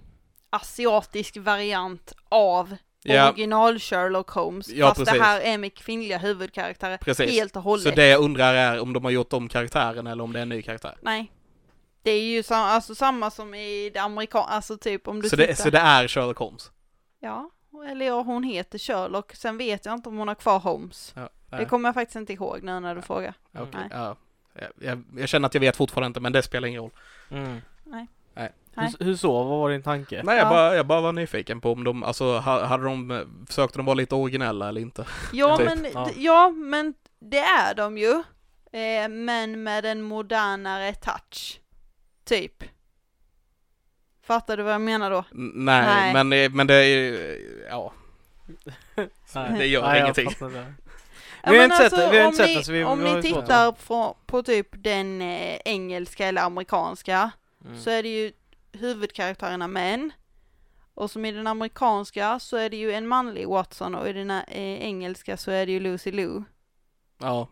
[0.49, 2.75] asiatisk variant av
[3.05, 3.29] Ja.
[3.29, 5.13] original Sherlock Holmes, Ja, fast precis.
[5.13, 7.31] det här är med kvinnliga huvudkaraktärer Precis.
[7.31, 7.83] helt och hållet.
[7.83, 10.43] Så det jag undrar är om de har gjort om karaktären eller om det är
[10.43, 10.97] en ny karaktär.
[11.01, 11.31] Nej.
[12.03, 15.35] Det är ju sam- alltså samma som i det amerikanska, alltså typ om du Så
[15.37, 15.47] tittar.
[15.47, 16.71] det, så det är Sherlock Holmes?
[17.19, 17.49] Ja,
[17.89, 21.13] eller ja, hon heter Sherlock, sen vet jag inte om hon har kvar Holmes.
[21.15, 23.33] Ja, Det kommer jag faktiskt inte ihåg nu när du frågar.
[23.53, 23.87] okej, nej.
[23.91, 24.15] ja.
[24.53, 26.91] Jag, jag, jag känner att jag vet fortfarande inte, men det spelar ingen roll.
[27.31, 27.61] Mm.
[27.83, 28.07] Nej.
[28.33, 28.51] Nej.
[28.75, 29.43] Hur, hur så?
[29.43, 30.21] Vad var din tanke?
[30.23, 30.49] Nej, jag, Ja.
[30.49, 33.85] bara, jag bara var nyfiken på om de, alltså, ha- hade de, eh, försökte de
[33.85, 35.05] vara lite originella eller inte?
[35.33, 35.65] Ja, Typ.
[35.65, 36.09] men, Ja.
[36.17, 38.11] ja, men det är de ju.
[38.71, 41.59] Eh, men med en modernare touch.
[42.23, 42.63] Typ.
[44.23, 45.17] Fattar du vad jag menar då?
[45.17, 46.23] N- Nej, Nej.
[46.23, 47.93] men, men det är, ja.
[49.33, 50.29] Det gör Nej, jag ingenting.
[51.47, 53.15] Vi har inte sett det, vi har inte sett det, så vi- om vi har
[53.21, 53.43] ni ju svårt.
[53.45, 57.31] tittar på, på typ den eh, engelska eller amerikanska
[57.65, 57.79] Mm.
[57.79, 58.31] så är det ju
[58.71, 60.11] huvudkaraktärerna män.
[60.93, 64.31] Och som i den amerikanska så är det ju en manlig Watson och i den
[64.31, 64.41] eh,
[64.81, 66.43] engelska så är det ju Lucy Lou.
[67.19, 67.47] Ja.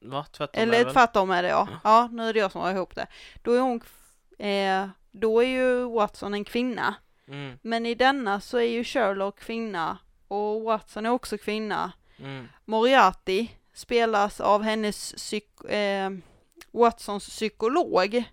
[0.00, 0.24] Va?
[0.32, 0.92] Tvärtom är Eller väl?
[0.92, 1.68] tvärtom är det ja.
[1.84, 3.06] Ja, nu är det jag som har ihop det.
[3.42, 3.80] Då är hon,
[4.38, 6.94] eh, då är ju Watson en kvinna.
[7.28, 7.58] Mm.
[7.62, 11.92] Men i denna så är ju Sherlock kvinna och Watson är också kvinna.
[12.18, 12.48] Mm.
[12.64, 16.10] Moriarty spelas av hennes psyk, eh,
[16.72, 18.24] Watsons psykolog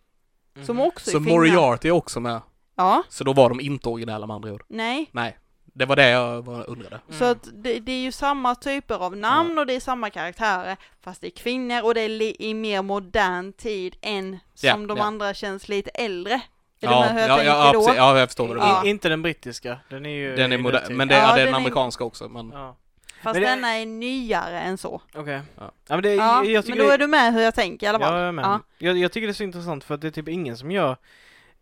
[0.66, 0.86] som Mhm.
[0.88, 1.32] också är Så kvinna.
[1.36, 2.41] Moriarty är också med.
[2.76, 4.64] Ja, Så då var de inte originella med andra ord.
[4.68, 5.09] nej.
[5.11, 5.38] Nej,
[5.74, 6.99] det var det jag var- undrade.
[7.09, 10.78] Så att det, det är ju samma typer av namn och det är samma karaktärer
[11.03, 14.76] fast det är kvinnor och det är li, i mer modern tid än som Ja,
[14.88, 15.03] de ja.
[15.03, 16.34] andra känns lite äldre.
[16.34, 16.41] Är
[16.80, 17.80] Ja, ja, ja, då?
[17.80, 17.97] precis.
[17.97, 18.67] ja, jag förstår vad du Ja.
[18.67, 18.86] menar.
[18.86, 21.38] Inte den brittiska, den är ju Den är modern, men det, Ja, ja, det är
[21.38, 22.76] den den är- amerikanska också, men Ja,
[23.24, 25.01] Fast Men det- denna är nyare än så.
[25.13, 25.41] okej.
[25.57, 25.63] Ja.
[25.88, 25.95] Ja.
[25.95, 27.99] men det, Ja, jag men då det- är du med hur jag tänker i alla
[27.99, 28.13] fall.
[28.13, 28.45] Ja, jag, är med.
[28.45, 28.59] Ja.
[28.78, 30.97] Jag, jag tycker det är så intressant för att det är typ ingen som gör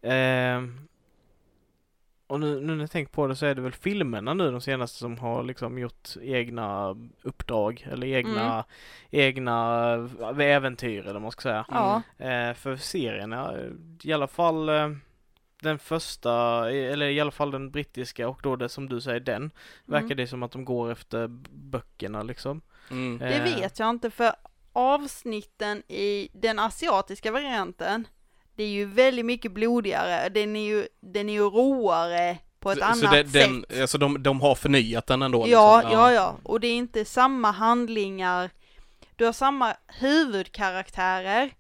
[0.01, 0.87] ehm,
[2.31, 4.61] och nu, nu när jag tänker på det så är det väl filmerna nu de
[4.61, 8.63] senaste som har liksom gjort egna uppdrag eller egna, Mm.
[9.09, 9.93] egna
[10.39, 11.65] äventyr eller vad man ska säga.
[11.69, 12.01] Ja.
[12.17, 13.53] Eh, för serierna,
[14.03, 14.89] i alla fall eh,
[15.61, 16.31] den första,
[16.71, 19.51] eller i alla fall den brittiska och då det som du säger den,
[19.85, 20.17] verkar Mm.
[20.17, 22.61] det som att de går efter böckerna liksom.
[22.91, 23.17] mm.
[23.17, 24.31] Det Eh, vet jag inte för
[24.73, 28.07] avsnitten i den asiatiska varianten
[28.55, 30.29] det är ju väldigt mycket blodigare.
[30.29, 33.33] Den är ju, den är ju roare på ett så, annat så det, sätt.
[33.33, 35.45] den, alltså de, de har förnyat den ändå?
[35.47, 35.99] Ja, liksom.
[35.99, 36.37] ja, ja.
[36.43, 38.49] Och det är inte samma handlingar.
[39.15, 41.51] Du har samma huvudkaraktärer,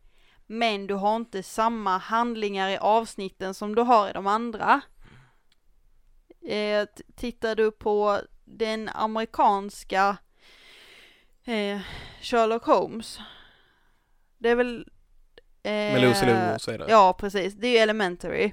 [0.47, 4.81] men du har inte samma handlingar i avsnitten som du har i de andra.
[6.47, 6.85] Eh,
[7.15, 10.17] tittar du på den amerikanska
[11.45, 11.79] eh,
[12.21, 13.19] Sherlock Holmes,
[14.37, 14.87] det är väl...
[15.63, 16.87] Eh, Med Lucy Liu och så vidare.
[16.91, 17.53] Ja, precis.
[17.53, 18.51] Det är ju elementary.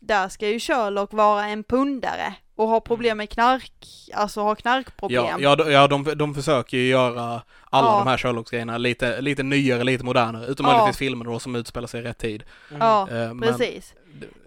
[0.00, 3.72] Där ska ju Sherlock vara en pundare och har problem med knark,
[4.14, 5.24] alltså har knarkproblem.
[5.24, 7.98] Ja, ja, de, ja de, de försöker ju göra alla Ja.
[7.98, 10.46] de här Sherlock-grejerna lite, lite nyare, lite modernare.
[10.46, 10.72] Utom Ja.
[10.72, 12.42] möjligtvis filmer då som utspelar sig i rätt tid.
[12.70, 12.80] Mm.
[12.82, 13.94] Ja, Eh, men- precis.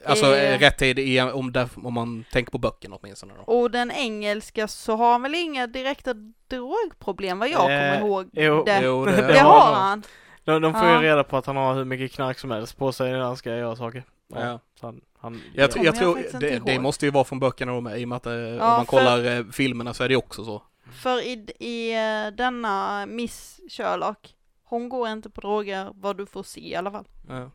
[0.06, 0.60] Alltså Eh.
[0.60, 3.54] rätt tid i, om, där, om man tänker på böckerna åtminstone då.
[3.54, 6.14] Och den engelska så har han väl inga direkta
[6.48, 8.64] drogproblem vad jag kommer Eh, ihåg jo.
[8.66, 8.82] det.
[8.84, 10.04] Jo, det, det har har han.
[10.46, 11.02] De, de får Ja.
[11.02, 13.38] ju reda på att han har hur mycket knark som helst på sig när han
[13.38, 14.04] ska göra saker.
[14.28, 14.60] Ja.
[14.80, 17.40] Så han, han, Jag, tr- jag jag tror, inte det, det måste ju vara från
[17.40, 20.04] böckerna då med, i och med att eh, om man för- kollar eh, filmerna så
[20.04, 20.64] är det också så.
[21.02, 26.44] För i, i eh, denna Miss Sherlock, hon går inte på droger vad du får
[26.44, 27.06] se i alla fall.
[27.30, 27.52] Ja.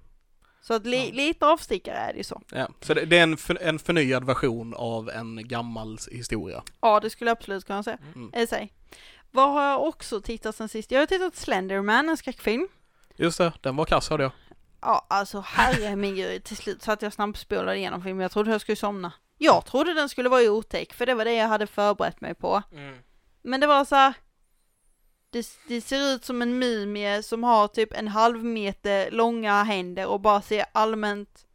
[0.62, 1.14] Så att li, Ja.
[1.14, 2.42] lite avstickare är det ju så.
[2.52, 2.68] Ja.
[2.80, 6.62] Så det, det är en, för, en förnyad version av en gammal historia.
[6.80, 7.98] Ja, det skulle jag absolut kunna säga.
[8.14, 8.68] Mm.
[9.30, 10.90] Vad har jag också tittat sen sist?
[10.90, 12.68] Jag har tittat Slenderman, en skräckfilm.
[13.20, 14.32] Just det, den var kass hörde jag.
[14.80, 18.22] Ja, alltså herre min gud, till slut satt jag snabbspolade igenom filmen.
[18.22, 19.12] Jag trodde jag skulle somna.
[19.38, 22.62] Jag trodde den skulle vara otäck, för det var det jag hade förberett mig på.
[22.72, 22.98] Mm.
[23.42, 24.14] Men det var så här.
[25.30, 30.06] Det, det ser ut som en mumie som har typ en halv meter långa händer
[30.06, 31.46] och bara ser allmänt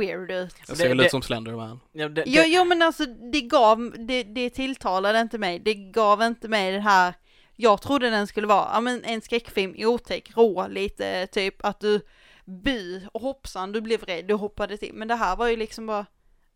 [0.00, 0.54] weird ut.
[0.66, 1.80] Det- ser väl ut som Slenderman.
[1.92, 5.58] Ja, det, Jo, det, jo men alltså det gav, det, det tilltalade inte mig.
[5.58, 7.14] Det gav inte mig det här,
[7.56, 12.00] jag trodde den skulle vara, ja men en skräckfilm, otäck, rå, lite typ att du
[12.44, 14.94] by och hoppsan, du blev rädd, du hoppade till.
[14.94, 16.06] Men det här var ju liksom bara,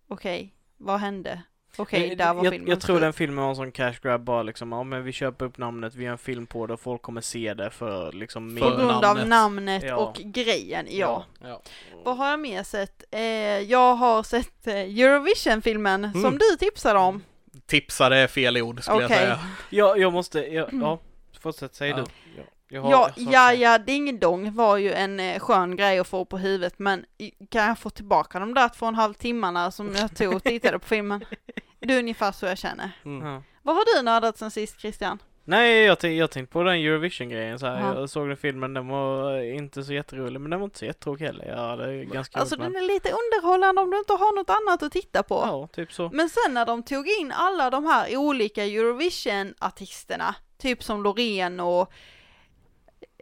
[0.09, 1.43] okej, vad hände?
[1.77, 4.25] Okej, jag- där var jag, filmen jag tror den filmen var en sån cash grab
[4.25, 6.81] bara liksom, ja men vi köper upp namnet, vi gör en film på det och
[6.81, 9.29] folk kommer se det för liksom På grund av namnet.
[9.29, 9.97] namnet Ja.
[9.97, 11.25] och grejen, ja.
[11.43, 11.63] Ja.
[12.05, 13.05] Vad har jag mer sett?
[13.11, 13.21] Eh,
[13.59, 16.23] jag har sett eh, Eurovision-filmen Mm.
[16.23, 17.23] som du tipsade om.
[17.71, 19.17] Tipsade är fel ord skulle jag Okej.
[19.19, 19.41] säga.
[19.71, 20.99] Jag, jag måste, jag, ja,
[21.41, 21.97] fortsätt, säg Ja.
[21.97, 22.03] du.
[22.37, 25.99] Ja, jag har- Ja, jag ja, ja, Ding Dong var ju en eh, skön grej
[25.99, 27.05] att få på huvudet men
[27.51, 30.43] kan jag få tillbaka de där två och en halv timmarna som jag tog och
[30.43, 31.25] tittade på filmen?
[31.81, 32.91] Det är ungefär så jag känner.
[33.05, 33.27] Mm.
[33.27, 33.43] Ja.
[33.63, 35.19] Vad har du nördat sen sist Christian?
[35.51, 37.81] Nej, jag, tänk, jag tänkte på den Eurovision-grejen så här.
[37.81, 38.01] Ja.
[38.01, 40.85] Jag såg den filmen, den var eh, inte så jätterolig, men den var inte så
[40.85, 41.45] jättetråkig heller.
[41.49, 44.83] Jag hade ganska Alltså roligt den är lite underhållande om du inte har något annat
[44.83, 45.35] att titta på.
[45.35, 46.11] Ja, typ så.
[46.13, 51.93] Men sen när de tog in alla de här olika Eurovision-artisterna, typ som Loreen och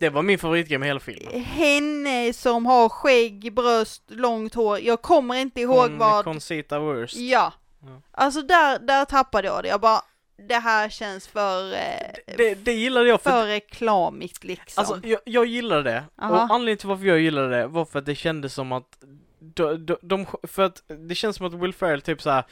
[0.00, 1.40] Det var min favoritgrej med hela filmen.
[1.42, 4.78] henne som har skägg, bröst, långt hår.
[4.80, 6.24] Jag kommer inte ihåg Con, vad...
[6.24, 7.16] Concita Wurst.
[7.16, 7.52] Ja.
[7.82, 8.02] Ja.
[8.10, 9.68] Alltså där, där tappade jag det.
[9.68, 10.00] Jag bara,
[10.38, 14.80] det här känns för, eh, Det, det gillade jag för, för reklamigt liksom.
[14.80, 16.34] Alltså jag, jag gillade det, Aha.
[16.34, 18.98] och anledningen till varför jag gillade det var för att det kändes som att
[19.40, 22.44] de, de, de för att det känns som att Will Ferrell typ såhär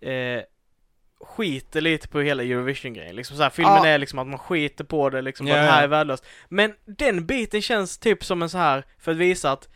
[0.00, 0.42] eh,
[1.20, 3.86] skiter lite på hela Eurovision-grejen, liksom såhär, filmen Ja.
[3.86, 5.84] är liksom att man skiter på det liksom, Ja, att det här ja.
[5.84, 6.26] är värdelöst.
[6.48, 9.68] Men den biten känns typ som en så här för att visa att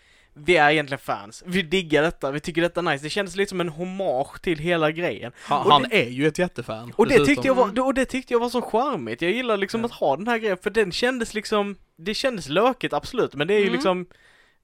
[0.47, 3.05] vi är egentligen fans, vi diggar detta, vi tycker detta är nice.
[3.05, 5.33] Det kändes lite som en hommage till hela grejen.
[5.43, 6.93] Han, det- är ju ett jättefan.
[6.97, 9.23] Och det, tyckte jag var, och det tyckte jag var så charmigt.
[9.23, 9.87] Jag gillar liksom Ja.
[9.87, 13.55] att ha den här grejen, för den kändes liksom, det kändes lökigt absolut, men det
[13.55, 13.75] är ju Mm.
[13.75, 14.07] liksom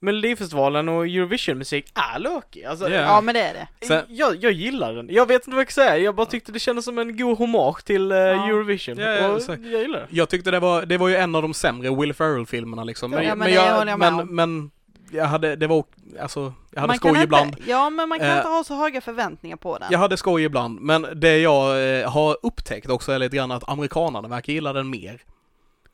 [0.01, 2.65] Melodifestivalen och Eurovision-musik är lökig.
[2.65, 3.01] Alltså, Ja.
[3.01, 3.87] ja men det är det.
[3.87, 5.09] Sen- jag, jag gillar den.
[5.11, 7.39] Jag vet inte vad jag ska säga, jag bara tyckte det kändes som en god
[7.39, 8.49] hommage till eh, Ja.
[8.49, 8.99] Eurovision.
[8.99, 10.07] Ja, ja, och jag gillar det.
[10.11, 13.13] Jag tyckte det var, det var ju en av de sämre Will Ferrell-filmerna liksom.
[13.13, 14.71] Ja, men det håller jag men, men
[15.11, 15.85] jag hade, det var,
[16.21, 17.47] alltså, jag hade Man skoj kan ibland.
[17.47, 19.89] Inte, ja men man kan Eh, inte ha så höga förväntningar på den.
[19.91, 23.69] Jag hade skoj ibland, men det jag eh, har upptäckt också är lite grann att
[23.69, 25.21] amerikanerna verkar gilla den mer.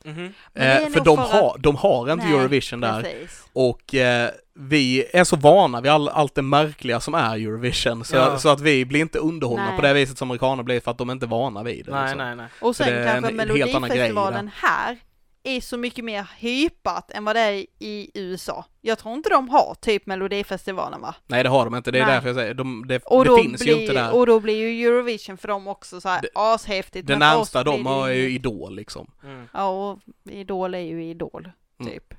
[0.04, 0.10] Det
[0.54, 3.02] är Eh, för de för har, de har inte Nej, Eurovision där.
[3.02, 3.44] Precis.
[3.52, 8.16] Och eh, vi är så vana vid all, allt det märkliga som är Eurovision, så,
[8.16, 8.38] Ja.
[8.38, 9.76] så att vi blir inte underhållna Nej.
[9.76, 11.92] på det viset som amerikaner blir för att de inte är vana vid det.
[11.92, 12.18] Nej, liksom.
[12.18, 12.46] nej, nej.
[12.60, 14.98] Och sen kanske Melodifestivalen här
[15.44, 18.64] är så mycket mer hypat än vad det är i USA.
[18.80, 21.14] Jag tror inte de har typ Melodifestivalen va?
[21.26, 21.90] Nej, det har de inte.
[21.90, 22.14] Det är Nej.
[22.14, 24.14] därför jag säger, de, det, Och det då, finns blir, ju inte där.
[24.14, 27.06] och då blir ju Eurovision för dem också så här Det- ashäftigt.
[27.06, 28.30] Det närmsta de har är ju.
[28.30, 29.10] Idol liksom.
[29.24, 29.48] Mm.
[29.52, 29.98] Ja, och
[30.30, 31.48] Idol är ju Idol,
[31.80, 31.92] Mm.
[31.92, 32.14] typ.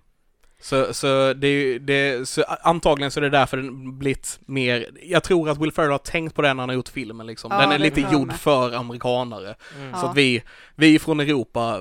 [0.61, 4.89] Så, så det är ju, det, så antagligen så är det därför den blivit mer,
[5.03, 7.51] jag tror att Will Ferrell har tänkt på det när han har gjort filmen liksom.
[7.51, 8.35] Ja, Den är lite gjord med.
[8.39, 9.55] för amerikanare.
[9.77, 9.91] Mm.
[9.93, 10.09] Så Ja.
[10.09, 10.43] att vi,
[10.75, 11.79] vi från Europa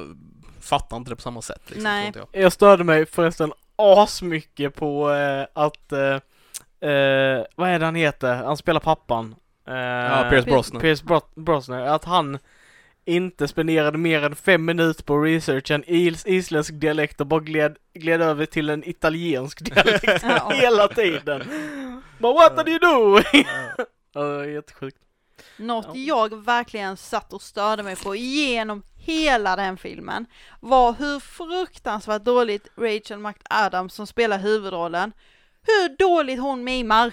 [0.63, 2.13] fattar inte det på samma sätt liksom, Nej.
[2.15, 2.29] jag.
[2.43, 6.15] Jag störde mig förresten asmycket på eh, att, eh,
[6.91, 8.35] eh, vad är det han heter?
[8.35, 9.35] Han spelar pappan.
[9.69, 10.81] Eh, Ja, Pierce Brosnan.
[10.83, 11.89] Pierce Bro- Brosnan.
[11.89, 12.39] Att han
[13.05, 17.77] inte spenderade mer än fem minuter på research en is isländsk dialekt och bara gled,
[17.95, 21.41] gled över till en italiensk dialekt hela tiden.
[22.19, 23.23] But what did you do?
[23.33, 23.45] ja,
[24.13, 24.97] det var jättesjukt.
[25.57, 26.31] Något Ja.
[26.31, 30.27] jag verkligen satt och störde mig på genom hela den filmen
[30.61, 35.13] var hur fruktansvärt dåligt Rachel McAdams som spelar huvudrollen,
[35.63, 37.13] hur dåligt hon mimar.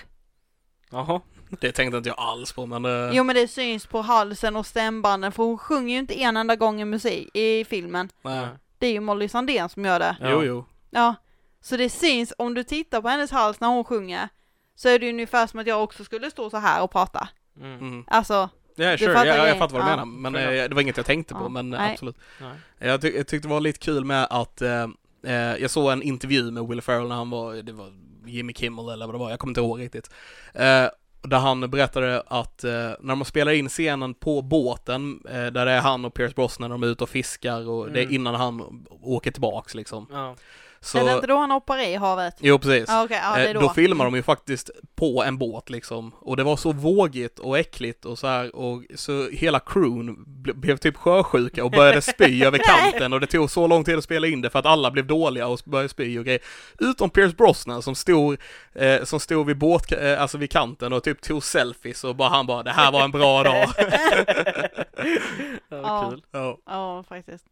[0.92, 1.22] Jaha.
[1.62, 2.86] Det tänkte inte jag alls på men...
[2.86, 6.38] eh, Jo men det syns på halsen och stämbanden för hon sjunger ju inte en
[6.38, 8.10] enda gång i musik i filmen.
[8.22, 8.48] nej.
[8.78, 10.18] Det är ju Molly Sandén som gör det.
[10.20, 10.30] Ja.
[10.30, 10.66] Jo, jo.
[10.90, 11.16] Ja.
[11.62, 14.30] Så det syns, om du tittar på hennes hals när hon sjunger,
[14.76, 17.30] så är det ungefär som att jag också skulle stå så här och prata.
[17.58, 17.80] Mm.
[17.80, 18.06] Mm.
[18.08, 18.50] Alltså,
[18.80, 19.58] Ja, sure, fattar jag, jag grejen.
[19.60, 19.96] fattar vad du Ja.
[20.06, 20.06] menar.
[20.06, 21.50] Men eh, det var inget jag tänkte på, Ja.
[21.50, 21.92] men eh, Nej.
[21.94, 22.18] absolut.
[22.42, 22.52] Nej.
[22.90, 24.84] Jag, ty- jag tyckte det var lite kul med att eh,
[25.26, 27.88] eh, jag såg en intervju med Will Ferrell när han var, det var
[28.26, 30.10] Jimmy Kimmel eller vad det var, jag kommer inte ihåg riktigt.
[30.54, 30.86] Eh,
[31.22, 35.72] där han berättade att eh, när de spelar in scenen på båten, eh, där det
[35.72, 38.16] är han och Pierce Brosnan, de är ute och fiskar och det är Mm.
[38.16, 40.08] innan han åker tillbaks liksom.
[40.12, 40.36] Ja.
[40.98, 42.36] Är det Så, inte då han hoppar i havet?
[42.40, 42.90] jo precis.
[42.90, 43.60] Okej, ja det Eh, är då.
[43.60, 43.70] då.
[43.70, 46.12] filmar de ju faktiskt på en båt liksom.
[46.22, 50.54] Och det var så vågigt och äckligt och så här och så hela crewn ble,
[50.54, 54.04] blev typ sjösjuka och började spy över kanten och det tog så lång tid att
[54.04, 56.42] spela in det för att alla blev dåliga och började spy och grejer.
[56.80, 58.38] Utom Pierce Brosnan som stod,
[58.76, 62.30] eh, som stod vid båt, eh, alltså vid kanten och typ tog selfies och bara
[62.30, 63.68] han bara det här var en bra dag.
[65.70, 66.08] ja, Ja.
[66.12, 66.24] kul.
[66.32, 66.58] ja.
[66.66, 67.46] Ja faktiskt.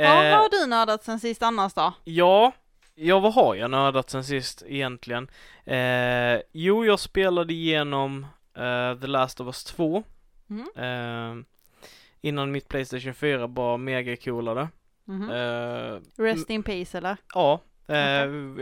[0.00, 1.92] Eh, Ja, vad har du nördat sen sist annars då?
[2.04, 2.52] Ja,
[2.94, 5.30] ja vad har jag nördat sen sist egentligen?
[5.64, 8.26] Eh, jo, jag spelade igenom
[8.56, 10.02] eh, The Last of Us 2
[10.50, 10.68] Mm.
[10.76, 11.44] eh,
[12.20, 14.68] innan mitt Playstation 4 var mega coolare.
[15.04, 15.30] Mhm.
[15.30, 17.16] Eh, Rest in peace eller?
[17.34, 17.94] ja, eh,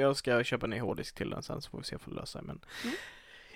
[0.01, 2.21] jag ska köpa en ny hårddisk till den sen så får vi se om det
[2.21, 2.95] löser sig men Mm.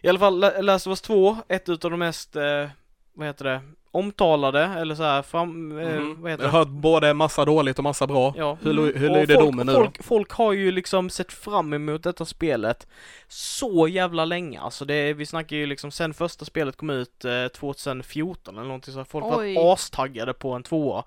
[0.03, 2.69] I alla fall, La- Last of Us 2, ett utav de mest, eh,
[3.13, 3.61] vad heter det,
[3.95, 6.23] omtalade eller så här fram, eh, Mhm.
[6.23, 6.57] vad heter Jag det?
[6.57, 8.35] har hört både massa dåligt och massa bra.
[8.37, 8.59] Ja.
[8.63, 9.79] Hur, Och lyder folk, domen nu då?
[9.79, 12.87] folk, folk har ju liksom sett fram emot detta spelet
[13.29, 14.61] så jävla länge.
[14.61, 18.95] Alltså det, vi snackar ju liksom sen första spelet kom ut eh, 2014 eller någonting
[18.95, 19.55] så folk Oj.
[19.55, 21.05] var astaggade på en tvåa.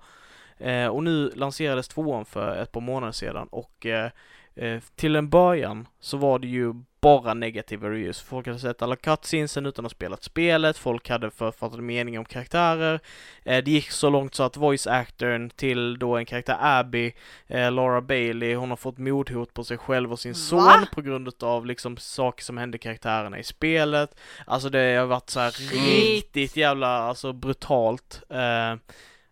[0.58, 4.10] Eh, och nu lanserades tvåan för ett par månader sedan och eh,
[4.54, 6.74] eh, till en början så var det ju
[7.06, 8.20] bara negativa reviews.
[8.20, 12.24] Folk hade sett alla cutscenesen utan att ha spelat spelet, folk hade författade meningar om
[12.24, 13.00] karaktärer.
[13.44, 17.12] Eh, det gick så långt så att voice actorn till då en karaktär Abby,
[17.46, 20.86] eh, Laura Bailey, hon har fått mordhot på sig själv och sin son Va?
[20.92, 24.14] på grund av liksom saker som hände karaktärerna i spelet.
[24.46, 25.72] Alltså det har varit så här Shit.
[25.72, 28.22] riktigt jävla alltså brutalt.
[28.28, 28.74] Eh,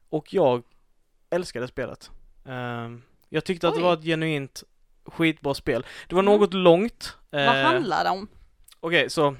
[0.08, 0.62] och jag
[1.30, 2.10] älskade spelet.
[2.46, 2.90] Eh,
[3.28, 4.64] jag tyckte att det var ett genuint
[5.06, 5.86] skitbra spel.
[6.08, 6.32] Det var Mm.
[6.34, 7.16] något långt.
[7.30, 8.28] Vad Eh, handlar det om?
[8.80, 9.36] Okej, så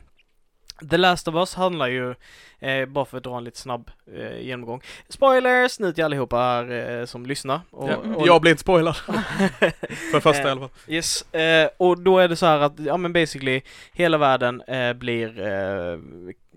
[0.90, 2.14] The Last of Us handlar ju,
[2.58, 4.82] eh, bara för att dra en lite snabb eh, genomgång.
[5.08, 7.60] Spoilers nu till allihopa här eh, som lyssnar.
[7.70, 8.96] Och, Ja, och, Jag blir inte spoilad.
[10.12, 10.70] För första i Eh, alla fall.
[10.88, 13.62] Yes, eh, och då är det så här att, ja men basically,
[13.92, 15.98] hela världen eh, blir, eh,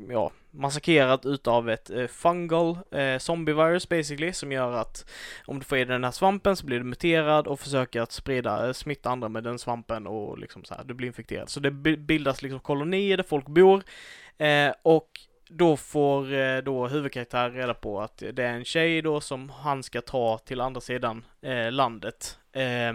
[0.10, 5.06] ja, massakrerat utav ett eh, fungal eh, zombievirus basically, som gör att
[5.46, 8.12] om du får i dig den här svampen så blir du muterad och försöker att
[8.12, 11.50] sprida, eh, smitta andra med den svampen och liksom så här, du blir infekterad.
[11.50, 13.84] Så det bildas liksom kolonier där folk bor,
[14.38, 19.22] eh, och då får eh, då huvudkaraktären reda på att det är en tjej då
[19.22, 22.40] som han ska ta till andra sidan eh, landet.
[22.52, 22.90] Eh,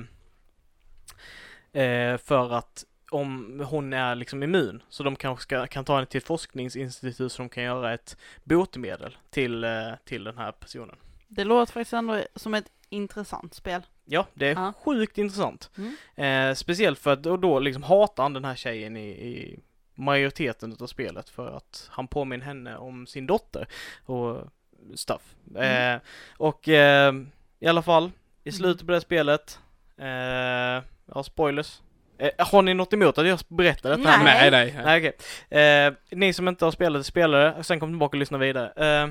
[1.83, 6.07] eh, för att om hon är liksom immun, så de kanske ska, kan ta henne
[6.07, 9.71] till ett forskningsinstitut som kan göra ett botemedel till, eh,
[10.05, 10.97] till den här personen.
[11.29, 13.83] Det låter faktiskt ändå som ett intressant spel.
[14.05, 14.73] Ja, det är Ja.
[14.85, 15.71] sjukt intressant.
[15.79, 16.51] Mm.
[16.51, 19.61] Eh, speciellt för att då, då liksom hatar han den här tjejen i, i
[19.95, 23.67] majoriteten av spelet för att han påminner henne om sin dotter
[24.05, 24.49] och
[24.95, 25.35] stuff.
[25.57, 25.95] Mm.
[25.97, 26.01] Eh,
[26.37, 27.15] och eh,
[27.61, 28.05] i alla fall,
[28.45, 28.53] i Mm.
[28.59, 29.61] slutet på det spelet,
[29.97, 30.83] eh,
[31.15, 31.81] ja spoilers.
[32.23, 34.09] Eh, har ni något emot att jag berättar detta?
[34.09, 34.25] här?
[34.25, 34.51] Nej.
[34.51, 34.85] Nej, nej.
[34.85, 35.13] Nej
[35.49, 35.63] okej.
[35.63, 39.03] Eh, ni som inte har spelat spelare, och sen kom tillbaka och lyssna vidare.
[39.03, 39.11] Eh,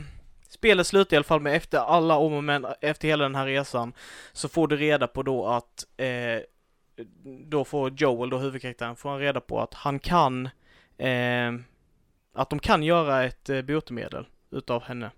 [0.49, 3.45] spelet slutar i alla fall med efter alla om och men, efter hela den här
[3.45, 3.93] resan,
[4.33, 6.39] så får du reda på då att, eh,
[7.47, 10.49] då får Joel, då huvudkaraktären, får han reda på att han kan,
[10.97, 11.51] eh,
[12.35, 15.11] att de kan göra ett eh, botemedel utav henne.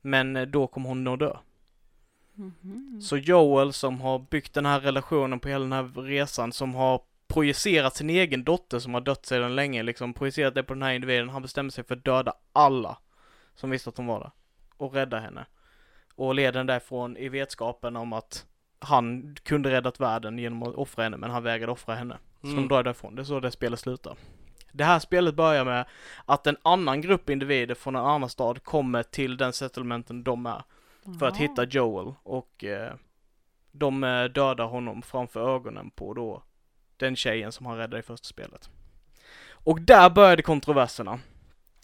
[0.00, 1.36] Men då kommer hon nog dö.
[2.34, 3.00] Mhm.
[3.00, 7.00] Så Joel som har byggt den här relationen på hela den här resan, som har
[7.28, 10.92] projicerat sin egen dotter som har dött sedan länge, liksom projicerat det på den här
[10.92, 11.28] individen.
[11.28, 12.98] Han bestämmer sig för att döda alla
[13.54, 14.30] som visste att hon var där.
[14.76, 15.46] Och rädda henne.
[16.14, 18.46] Och leder henne därifrån i vetskapen om att
[18.80, 22.18] han kunde räddat världen genom att offra henne, men han vägrade offra henne.
[22.40, 22.68] Så de Mm.
[22.68, 23.14] drar därifrån.
[23.14, 24.16] Det är så det spelet slutar.
[24.72, 25.84] Det här spelet börjar med
[26.24, 30.62] att en annan grupp individer från en annan stad kommer till den settlementen de är
[31.18, 32.92] för att hitta Joel och eh,
[33.72, 36.42] de eh, dödar honom framför ögonen på då
[36.98, 38.70] den tjejen som han räddade i första spelet.
[39.50, 41.20] Och där började kontroverserna.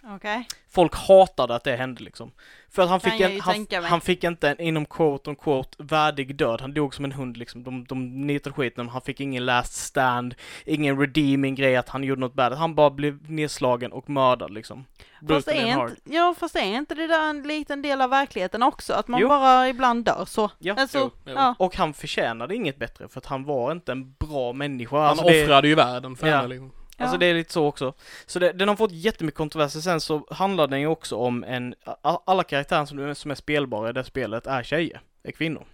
[0.09, 0.49] Okej.
[0.71, 2.33] Folk hatade att det hände liksom.
[2.71, 5.77] För att han Kan fick, en, han, han fick inte en inom quote on quote
[5.83, 6.61] värdig död.
[6.61, 7.63] Han dog som en hund liksom.
[7.65, 8.89] De, de nitade skiten.
[8.89, 10.35] Han fick ingen last stand,
[10.67, 12.53] ingen redeeming grej att han gjorde något bad.
[12.53, 14.85] Han bara blev nedslagen och mördad liksom.
[15.29, 18.93] Fast är, inte, ja, fast är inte det där en liten del av verkligheten också?
[18.93, 19.29] Att man Jo.
[19.29, 20.51] bara ibland dör så?
[20.59, 21.33] Ja, alltså, jo, jo.
[21.37, 21.55] Ja.
[21.59, 24.97] Och han förtjänade inget bättre för att han var inte en bra människa.
[24.97, 26.37] Han Alltså, det- offrade ju världen för Ja.
[26.37, 26.73] henne liksom.
[26.99, 27.19] Alltså Ja.
[27.19, 27.93] det är lite så också.
[28.27, 29.81] Så det, den har fått jättemycket kontroverser.
[29.81, 33.93] Sen så handlar den ju också om en, alla karaktärer som, som är spelbara i
[33.93, 35.67] det spelet är tjejer, är kvinnor.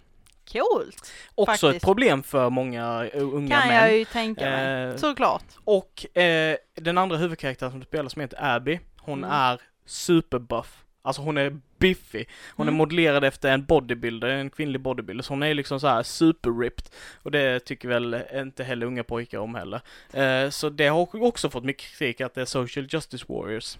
[0.51, 1.11] Coolt!
[1.35, 1.75] Också Faktiskt.
[1.83, 3.75] ett problem för många uh, unga Kan män.
[3.77, 4.83] jag ju tänka mig.
[4.89, 5.43] Eh, Såklart.
[5.63, 9.31] Och eh, den andra huvudkaraktären som du spelar som heter Abby, hon Mm.
[9.31, 10.77] är superbuff.
[11.01, 12.29] Alltså hon är biffig.
[12.55, 12.75] Hon Mm.
[12.75, 15.23] är modellerad efter en bodybuilder, en kvinnlig bodybuilder.
[15.23, 16.85] Så hon är liksom så här super-ripped.
[17.23, 19.81] Och det tycker väl inte heller unga pojkar om heller.
[20.13, 23.77] Eh, så det har också fått mycket kritik att det är social justice warriors.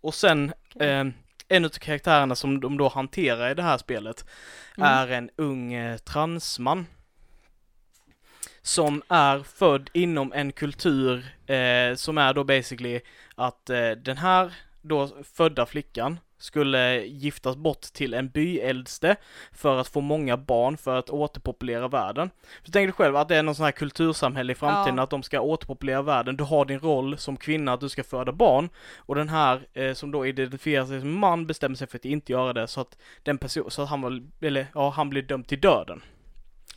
[0.00, 0.88] Och sen, Okej.
[0.90, 1.06] eh,
[1.48, 4.24] en av karaktärerna som de då hanterar i det här spelet
[4.78, 4.88] Mm.
[4.90, 6.86] är en ung eh, transman.
[8.62, 13.00] Som är född inom en kultur eh, som är då basically
[13.34, 14.52] att eh, den här
[14.82, 19.16] då födda flickan skulle giftas bort till en byäldste
[19.52, 22.30] för att få många barn för att återpopulera världen.
[22.62, 25.02] Så tänk dig själv att det är någon sån här kultursamhälle i framtiden Ja.
[25.02, 26.36] att de ska återpopulera världen.
[26.36, 29.94] Du har din roll som kvinna att du ska föda barn och den här eh,
[29.94, 32.98] som då identifierar sig som man bestämmer sig för att inte göra det så att
[33.22, 36.02] den person, så att han var, eller ja, han blir dömd till döden.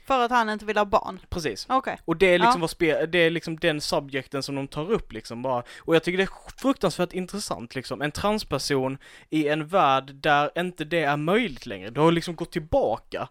[0.07, 1.19] För att han inte vill ha barn.
[1.29, 1.65] Precis.
[1.69, 1.99] Okej.
[2.05, 2.61] Och det är liksom Ja.
[2.61, 5.63] vad spe, det är liksom den subjekten som de tar upp liksom bara.
[5.79, 8.01] Och jag tycker det är fruktansvärt intressant liksom.
[8.01, 8.97] En transperson
[9.29, 11.89] i en värld där inte det är möjligt längre.
[11.89, 13.27] Du har liksom gått tillbaka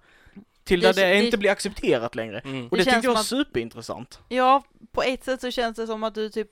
[0.65, 2.39] till Det- där det, det- inte blir accepterat längre.
[2.45, 2.65] Mm.
[2.69, 4.21] Och Det det, känns tyckte jag var som superintressant.
[4.29, 4.63] Ja,
[4.93, 6.49] på ett sätt så känns det som att du typ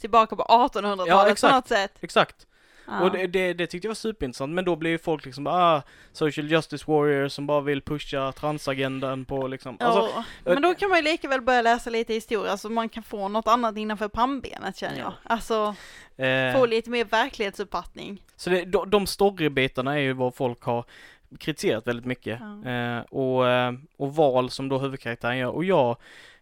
[0.00, 1.92] tillbaka på 1800-talet Ja, på något sätt.
[2.00, 2.46] Exakt.
[2.86, 3.00] Ja.
[3.02, 4.52] Och det, det, det tyckte jag var superintressant.
[4.52, 8.32] Men då blir ju folk liksom bara, ah, social justice warriors som bara vill pusha
[8.32, 9.76] transagendan på liksom.
[9.80, 12.88] Alltså, ja, men då kan man ju lika väl börja läsa lite historia så man
[12.88, 15.06] kan få något annat innanför pannbenet känner jag.
[15.06, 15.14] Ja.
[15.22, 15.74] Alltså,
[16.16, 18.22] eh, få lite mer verklighetsuppfattning.
[18.36, 20.84] Så det, de, de storybitarna är ju vad folk har
[21.38, 22.40] kritiserat väldigt mycket.
[22.64, 22.70] Ja.
[22.70, 25.50] Eh, och, eh, och val som då huvudkaraktären gör.
[25.50, 25.96] Och jag,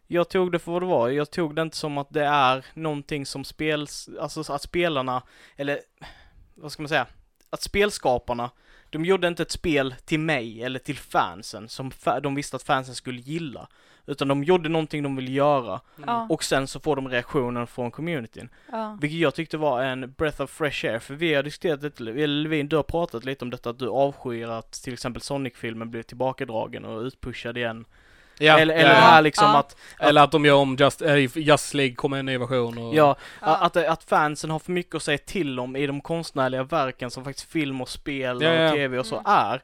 [0.07, 1.09] jag tog det för vad det var.
[1.09, 5.23] Jag tog det inte som att det är någonting som spels, alltså att spelarna,
[5.57, 5.81] eller
[6.61, 7.07] vad ska man säga,
[7.51, 8.51] att spelskaparna,
[8.91, 12.63] de gjorde inte ett spel till mig eller till fansen som fa- de visste att
[12.63, 13.69] fansen skulle gilla.
[14.07, 17.91] Utan de gjorde någonting de ville göra Ja, och sen så får de reaktionen från
[17.91, 18.49] communityn.
[18.73, 18.99] ja.
[19.01, 22.27] Vilket jag tyckte var en breath of fresh air, för vi har diskuterat lite, eller
[22.27, 26.03] Levin, du har pratat lite om detta att du avskyr att till exempel Sonic-filmen blir
[26.03, 27.85] tillbakadragen och utpushad igen.
[28.47, 29.07] Ja, eller eller ja, det ja.
[29.07, 29.59] här liksom Ja.
[29.59, 32.95] att, Eller att de gör om Just, äh, Just League kommer en ny version och...
[32.95, 33.57] ja, Ja.
[33.57, 37.25] Att, att fansen har för mycket att säga till om i de konstnärliga verken som
[37.25, 38.69] faktiskt film och spel Ja, ja.
[38.69, 39.27] och tv och så Mm.
[39.27, 39.63] är.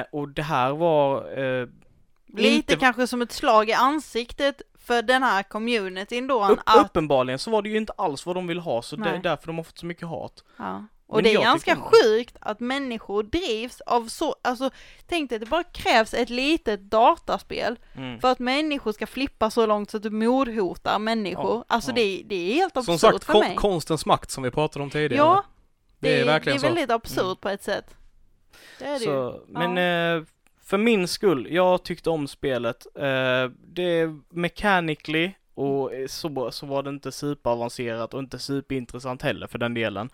[0.00, 1.66] Eh, och det här var eh,
[2.36, 6.48] Lite inte- kanske som ett slag i ansiktet för den här communityn då.
[6.48, 9.10] upp, att, uppenbarligen så var det ju inte alls vad de vill ha, så det
[9.10, 10.44] är därför de har fått så mycket hat.
[10.58, 10.84] ja.
[11.08, 14.70] Och Men det är ganska tycker sjukt att människor drivs av så, alltså
[15.06, 18.20] tänk dig att det bara krävs ett litet dataspel Mm.
[18.20, 21.50] för att människor ska flippa så långt så att du mordhotar människor.
[21.56, 21.94] Ja, alltså ja.
[21.94, 23.56] Det, det är helt Som absurt sagt, för mig.
[23.56, 25.16] konstens makt som vi pratade om tidigare.
[25.26, 25.44] Ja,
[25.98, 26.74] det, det, är verkligen det är så.
[26.74, 27.36] väldigt absurt Mm.
[27.36, 27.94] på ett sätt.
[28.78, 29.04] Det är det ju.
[29.04, 29.78] Så, men
[30.18, 30.24] eh,
[30.62, 32.86] för min skull, jag tyckte om spelet.
[32.98, 39.58] Eh, det mechanically och så, så var det inte superavancerat och inte superintressant heller för
[39.58, 40.10] den delen.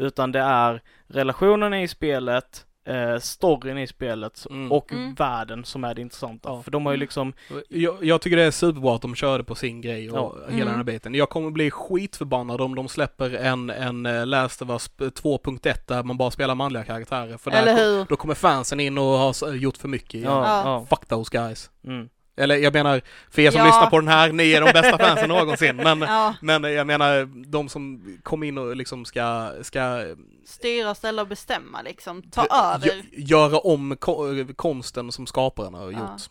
[0.00, 4.72] Utan det är relationerna i spelet, eh, storyn i spelet Mm.
[4.72, 5.14] och Mm.
[5.14, 6.48] världen som är det intressanta.
[6.48, 6.62] Ja.
[6.62, 7.32] För de har ju liksom,
[7.68, 10.34] Jag, jag tycker det är superbra att de körde på sin grej och Ja.
[10.44, 10.66] hela Mm.
[10.66, 11.14] den här biten.
[11.14, 16.02] Jag kommer bli skitförbannad om de släpper en, en uh, Last of Us 2.1 där
[16.02, 17.36] man bara spelar manliga karaktärer.
[17.36, 18.04] För Eller där, hur?
[18.08, 20.20] då kommer fansen in och har gjort för mycket.
[20.20, 20.62] Ja.
[20.64, 20.86] ja.
[20.90, 21.70] Fuck those guys.
[21.86, 22.08] Mm.
[22.36, 23.00] Eller jag menar,
[23.30, 23.66] för er som Ja.
[23.66, 25.76] lyssnar på den här, ni är de bästa fansen någonsin.
[25.76, 30.04] Men, Ja, men jag menar, de som kom in och liksom ska, ska
[30.44, 32.22] styra, ställa och bestämma liksom.
[32.22, 33.02] Ta över.
[33.12, 35.98] göra om ko- konsten som skaparen har Ja.
[35.98, 36.22] gjort.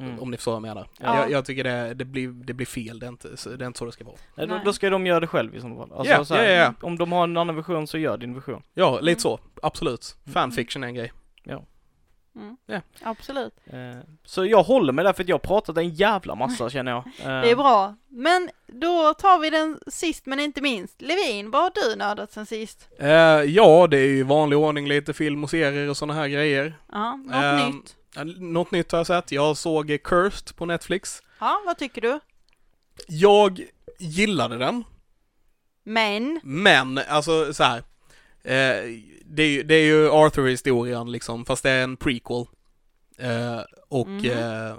[0.00, 0.20] Mm.
[0.20, 0.88] Om ni förstår vad jag menar.
[1.00, 1.16] Ja.
[1.20, 3.66] Jag, jag tycker det, det, blir, det blir fel, det är, inte, så- det är
[3.66, 4.16] inte så det ska vara.
[4.34, 5.92] Nej, Då, då ska de göra det själv i så fall.
[5.98, 8.34] Alltså, Ja, så här, ja, ja, Om de har en annan version så gör din
[8.34, 8.62] version.
[8.74, 9.18] Ja, lite Mm.
[9.18, 9.38] så.
[9.62, 10.16] Absolut.
[10.32, 11.12] Fanfiction är en grej.
[12.38, 12.56] Mm.
[12.66, 12.80] Ja.
[13.02, 13.54] Absolut.
[13.66, 16.92] Eh, så jag håller mig där för att jag har pratat en jävla massa känner
[16.92, 16.98] jag.
[17.06, 17.94] Eh, Det är bra.
[18.08, 21.02] Men då tar vi den sist men inte minst.
[21.02, 22.88] Levin, vad har du nördat sen sist?
[22.98, 23.08] Eh,
[23.42, 26.74] ja, det är ju i vanlig ordning lite film och serier och sådana här grejer.
[26.92, 27.96] Ja, något Ehm, nytt?
[28.40, 29.32] Något nytt har jag sett.
[29.32, 31.22] Jag såg Cursed på Netflix.
[31.40, 32.20] Ja, vad tycker du?
[33.08, 33.60] Jag
[33.98, 34.84] gillade den,
[35.84, 37.82] Men, men alltså så här.
[38.48, 38.84] Eh,
[39.24, 42.44] det, är ju- det är ju Arthur-historien liksom, fast det är en prequel.
[43.18, 44.76] Eh, och eh,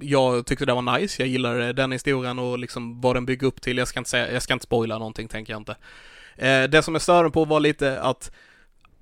[0.00, 3.60] jag tyckte det var nice, jag gillade den historien och liksom vad den bygger upp
[3.60, 3.78] till.
[3.78, 5.76] Jag ska inte säga, jag ska inte spoila någonting tänker jag inte.
[6.68, 8.32] Det som jag störde på var lite att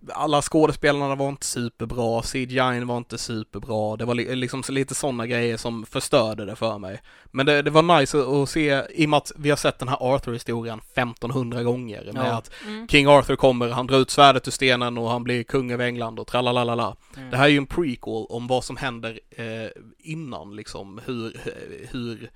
[0.08, 5.26] alla skådespelarna var inte superbra, CGI var inte superbra, det var li- liksom lite sådana
[5.26, 7.00] grejer som förstörde det för mig.
[7.30, 9.88] Men det, det var nice att, se, i och med att vi har sett den
[9.88, 12.36] här Arthur-historien 1500 gånger, med Ja.
[12.38, 12.88] att Mm.
[12.88, 16.18] King Arthur kommer, han drar ut svärdet ur stenen och han blir kung över England
[16.18, 16.96] och tralalala.
[17.16, 17.30] Mm.
[17.30, 21.40] Det här är ju en prequel om vad som händer eh, innan liksom, hur,
[21.90, 22.30] hur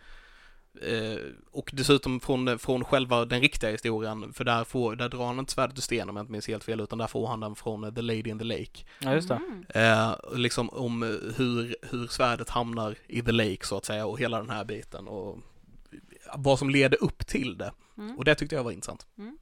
[1.51, 5.53] och dessutom från, från själva den riktiga historien, för där, får, där drar han inte
[5.53, 7.85] svärdet ur stenen om jag inte minns helt fel, utan där får han den från
[7.85, 8.85] eh, The Lady in the Lake.
[8.99, 9.35] Ja, just det.
[9.35, 9.64] Mm.
[9.68, 14.20] Eh, liksom om eh, hur, hur svärdet hamnar i the lake så att säga och
[14.20, 15.39] hela den här biten och
[16.37, 17.72] vad som leder upp till det.
[17.99, 18.18] Mm.
[18.18, 19.07] Och det tyckte jag var intressant.
[19.18, 19.39] Mm.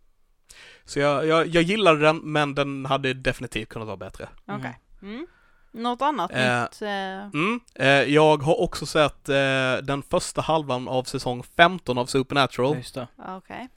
[0.85, 4.29] Så jag, jag, jag gillade den, men den hade definitivt kunnat vara bättre.
[4.47, 4.79] Okej.
[5.03, 5.27] Mm.
[5.73, 6.83] Något annat Eh, nytt?
[6.83, 6.89] Eh,
[7.35, 7.61] Mm.
[7.75, 9.35] Eh, jag har också sett eh,
[9.83, 12.77] den första halvan av säsong 15 av Supernatural.
[12.77, 13.07] Just det.
[13.29, 13.69] Okej.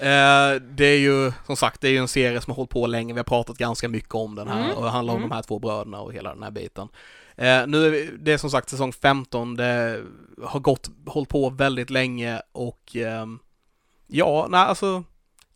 [0.00, 2.86] Eh, det är ju, som sagt, det är ju en serie som har hållit på
[2.86, 3.12] länge.
[3.14, 4.76] Vi har pratat ganska mycket om den här Mm.
[4.76, 5.28] och det handlar om Mm.
[5.28, 6.88] de här två bröderna och hela den här biten.
[7.36, 10.02] Eh, nu är vi, det är som sagt säsong 15, det
[10.44, 13.38] har gått, hållit på väldigt länge och ehm,
[14.06, 15.04] ja, nej alltså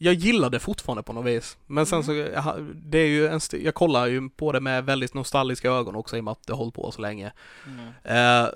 [0.02, 1.56] jag gillar det fortfarande på något vis.
[1.66, 4.84] Men sen så, jag, det är ju en, st- jag kollar ju på det med
[4.84, 7.32] väldigt nostalgiska ögon också i och med att det hållit på så länge.
[7.66, 8.44] Mm.
[8.44, 8.50] Eh,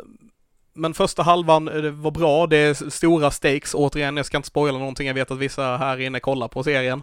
[0.75, 4.79] men första halvan eh, var bra, det är stora stakes, återigen, jag ska inte spoila
[4.79, 7.03] någonting, jag vet att vissa här inne kollar på serien.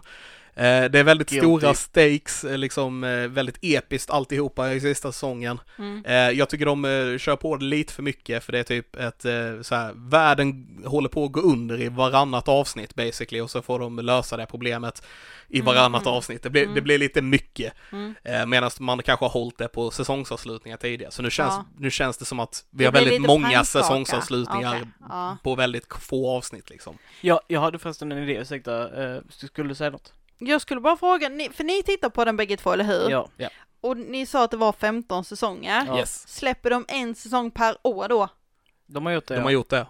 [0.56, 1.46] Eh, det är väldigt Guilty.
[1.46, 5.60] stora stakes, eh, liksom eh, väldigt episkt alltihopa i sista säsongen.
[5.78, 6.04] Mm.
[6.04, 8.96] Eh, jag tycker de eh, kör på det lite för mycket för det är typ
[8.96, 13.50] ett eh, så här, världen håller på att gå under i varannat avsnitt basically och
[13.50, 15.02] så får de lösa det problemet
[15.48, 16.14] i Mm, varannat mm.
[16.14, 16.42] avsnitt.
[16.42, 16.84] Det blir, det Mm.
[16.84, 17.72] blir lite mycket.
[17.92, 18.14] Mm.
[18.24, 21.12] Eh, Medan man kanske har hållit det på säsongsavslutningar tidigare.
[21.12, 21.64] Så nu känns, Ja.
[21.78, 23.64] nu känns det som att vi Det har väldigt många pannkaka.
[23.64, 25.36] säsongsavslutningar Okej, ja.
[25.42, 26.98] på väldigt få avsnitt liksom.
[27.20, 30.12] Ja, jag hade förresten en idé, ursäkta, eh, skulle du säga något?
[30.46, 33.10] Jag skulle bara fråga, ni, för ni tittar på den bägge två, eller hur?
[33.10, 33.28] Ja.
[33.80, 35.84] Och ni sa att det var 15 säsonger.
[35.86, 35.98] Ja.
[35.98, 36.28] Yes.
[36.28, 38.28] Släpper de en säsong per år då?
[38.86, 39.44] De har gjort det, De ja.
[39.44, 39.86] har gjort det.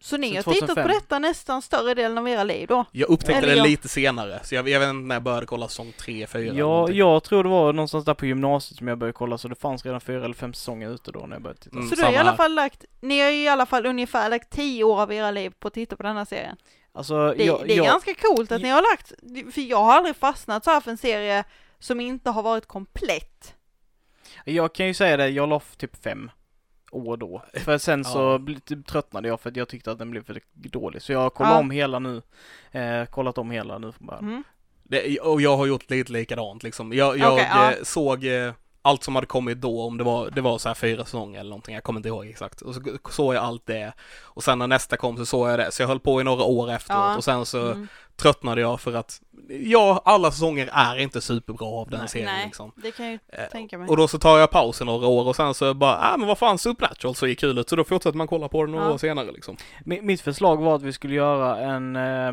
[0.00, 0.82] Så ni har tittat 2005.
[0.86, 2.84] på detta nästan större delen av era liv då?
[2.92, 5.46] Jag upptäckte Eller det jag- lite senare, så jag, jag vet inte när jag började
[5.46, 8.88] kolla säsong 3, 4 eller Ja, jag tror det var någonstans där på gymnasiet som
[8.88, 11.42] jag började kolla, så det fanns redan fyra eller fem säsonger ute då när jag
[11.42, 11.76] började titta.
[11.76, 14.30] Mm, Så du har i alla fall lagt, ni har ju i alla fall ungefär
[14.30, 16.56] lagt 10 år av era liv på att titta på den här serien.
[16.96, 19.12] Alltså, Det, jag, det är jag, ganska coolt att ni har lagt,
[19.54, 21.44] för jag har aldrig fastnat så här för en serie
[21.78, 23.54] som inte har varit komplett.
[24.44, 26.30] jag kan ju säga det, jag la typ fem
[26.90, 27.42] år då.
[27.54, 28.38] För sen så Ja.
[28.38, 31.02] bli- typ tröttnade jag för att jag tyckte att den blev för dålig.
[31.02, 31.58] Så jag har kollat Ja.
[31.58, 32.22] om hela nu.
[32.72, 34.24] Eh, kollat om hela nu från början.
[34.24, 34.44] Mm.
[34.82, 36.92] Det, och jag har gjort lite likadant liksom.
[36.92, 37.72] Jag, jag ja.
[37.72, 38.52] eh, såg eh,
[38.86, 41.50] allt som hade kommit då, om det var, det var så här fyra säsonger eller
[41.50, 42.60] någonting, jag kommer inte ihåg exakt.
[42.62, 42.80] Och så
[43.10, 43.92] såg jag allt det.
[44.24, 46.44] Och sen när nästa kom så såg jag det, så jag höll på i några
[46.44, 47.16] år efteråt Ja.
[47.16, 47.88] och sen så Mm.
[48.16, 52.08] tröttnade jag för att, ja, alla säsonger är inte superbra av den Nej.
[52.08, 52.72] serien Nej, liksom.
[52.76, 53.88] det kan jag ju Eh, tänka mig.
[53.88, 56.28] Och då så tar jag paus i några år och sen så bara, ah men
[56.28, 58.84] vad fan, Supernatural så gick kul ut, så då fortsätter man kolla på det några
[58.84, 58.92] Ja.
[58.92, 59.56] år senare liksom.
[59.84, 62.32] Mi- Mitt förslag var att vi skulle göra en eh,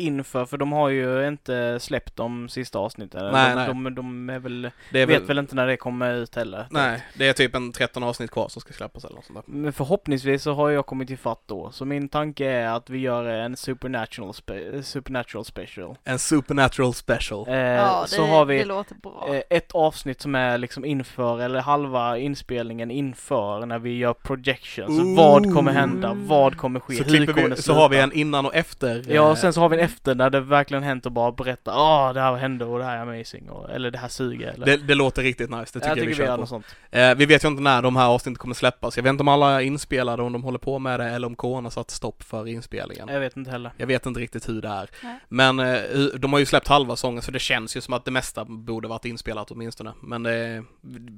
[0.00, 3.32] inför, för de har ju inte släppt de sista avsnitten.
[3.32, 3.66] Nej, de, nej.
[3.66, 6.66] De, de är väl, Det är vet väl inte när det kommer ut heller.
[6.70, 9.54] Nej, det är typ en 13 avsnitt kvar som ska släppas eller något sånt där.
[9.54, 11.70] Men förhoppningsvis så har jag kommit ifatt då.
[11.72, 15.96] Så min tanke är att vi gör en supernatural, spe- supernatural special.
[16.04, 17.48] En Supernatural special.
[17.48, 19.28] Eh, ja, det, så har vi det låter bra.
[19.34, 24.90] eh, ett avsnitt som är liksom inför, eller halva inspelningen inför när vi gör projections.
[25.00, 25.16] Ooh.
[25.16, 26.12] Vad kommer hända?
[26.14, 26.94] Vad kommer ske?
[26.96, 28.04] Så, Hur kommer vi, det så har vi sluta?
[28.04, 29.04] en innan och efter.
[29.08, 31.32] Ja, eh, och sen så har vi en efter när det verkligen hänt och bara
[31.32, 34.48] berätta ah det här hände och det här är amazing och, eller det här suger
[34.48, 36.40] eller det, det låter riktigt nice, det tycker jag, jag vi tycker vi kör på.
[36.40, 36.66] något sånt.
[36.90, 38.96] Eh, vi vet ju inte när de här avsnitten kommer släppas.
[38.96, 41.34] Jag vet inte om alla är inspelade, om de håller på med det eller om
[41.34, 43.08] corona satt stopp för inspelningen.
[43.08, 43.72] Jag vet inte heller.
[43.76, 44.90] Jag vet inte riktigt hur det är.
[45.02, 45.18] Nej.
[45.28, 45.80] Men eh,
[46.18, 48.88] de har ju släppt halva sången så det känns ju som att det mesta borde
[48.88, 49.92] varit inspelat åtminstone.
[50.02, 50.64] Men det,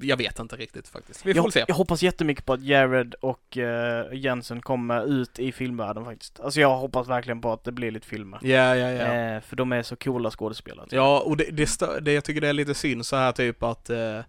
[0.01, 1.27] jag vet inte riktigt faktiskt.
[1.27, 1.65] Vi får jag, se.
[1.69, 6.41] jag hoppas jättemycket på att Jared och uh, Jensen kommer ut i filmvärlden faktiskt.
[6.41, 8.39] Alltså jag hoppas verkligen på att det blir lite filmer.
[8.63, 9.13] Ja, ja, ja.
[9.37, 10.87] Eh, för de är så coola skådespelare.
[10.87, 10.93] typ.
[10.97, 13.63] Ja, och det, det, stö- det, jag tycker det är lite synd så här typ
[13.63, 14.21] att eh,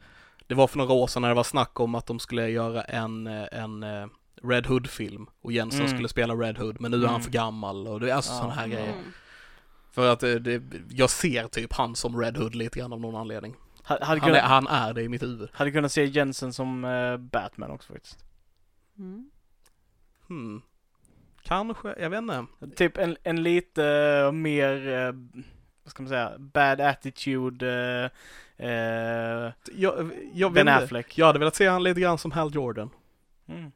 [0.47, 2.83] det var för några år sedan när det var snack om att de skulle göra
[2.83, 4.07] en, eh, en eh,
[4.43, 5.91] Red Hood-film och Jensen Mm.
[5.93, 7.21] skulle spela Red Hood men nu är han Mm.
[7.23, 8.37] för gammal och det är alltså Ja.
[8.37, 8.93] sådana här grejer.
[8.93, 9.05] Mm.
[9.91, 13.15] För att eh, det, jag ser typ han som Red Hood lite grann av någon
[13.15, 13.55] anledning.
[13.83, 15.49] Hade, Han är, kunnat, han är det i mitt huvud.
[15.53, 18.25] hade kunnat se Jensen som eh, Batman också faktiskt.
[18.97, 19.29] Mm.
[20.27, 20.61] Hmm.
[21.43, 22.45] Kanske, jag vet inte.
[22.75, 23.85] Typ en, en lite
[24.25, 25.11] eh, mer, eh,
[25.83, 27.67] vad ska man säga, bad attitude,
[28.57, 30.83] eh, eh, Jag, jag, vet Ben inte.
[30.83, 31.17] Affleck.
[31.17, 32.89] jag hade velat se han lite grann som Hal Jordan.
[33.49, 33.71] Mm.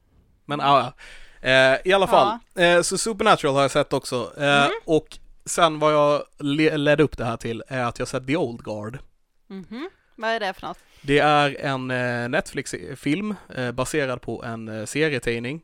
[0.45, 0.93] Men ja,
[1.41, 1.49] ja.
[1.49, 2.37] eh, i alla fall.
[2.55, 4.33] Eh, så Supernatural har jag sett också.
[4.37, 4.71] Eh, Mm.
[4.85, 8.37] Och sen vad jag le- ledde upp det här till är att jag sett The
[8.37, 8.99] Old Guard.
[9.47, 9.89] Mhm.
[10.15, 10.77] Vad är det för något?
[11.01, 15.61] Det är en eh, Netflix-film eh, baserad på en eh, serietidning.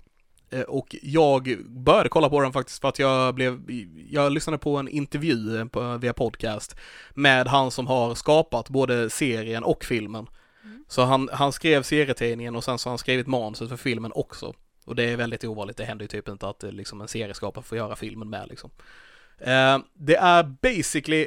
[0.54, 3.62] Eh, och jag började kolla på den faktiskt för att jag blev,
[4.10, 6.76] jag lyssnade på en intervju eh, på, via podcast
[7.14, 10.28] med han som har skapat både serien och filmen.
[10.64, 10.86] Mm.
[10.88, 14.54] Så han, han skrev serietidningen och sen så har han skrivit manuset för filmen också.
[14.86, 17.64] Och det är väldigt ovanligt, det händer ju typ inte att eh, liksom en serieskapare
[17.64, 18.72] får göra filmen med liksom.
[19.38, 21.22] Eh, det är basically,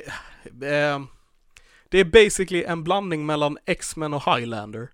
[0.45, 1.01] eh,
[1.89, 4.89] det är basically en blandning mellan X-Men och Highlander.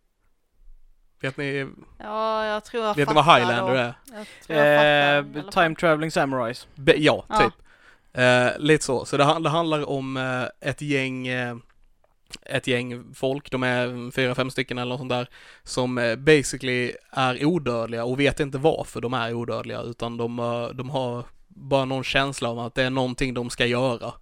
[1.22, 1.66] Vet ni,
[1.98, 3.78] Ja, jag tror jag vet ni fattar vad Highlander då.
[3.78, 3.94] är?
[4.16, 5.52] Jag tror jag fattar Eh, fall.
[5.52, 6.66] time traveling samurais.
[6.74, 7.38] Be- ja, Ja.
[7.38, 7.52] typ.
[8.14, 9.04] Eh, lite så.
[9.04, 11.56] Så det, det handlar om eh, ett gäng eh,
[12.46, 15.28] ett gäng folk, de är fyra, fem stycken eller något sånt där,
[15.62, 20.68] som eh, basically är odödliga och vet inte varför de är odödliga utan de, eh,
[20.68, 24.12] de har bara någon känsla om att det är någonting de ska göra.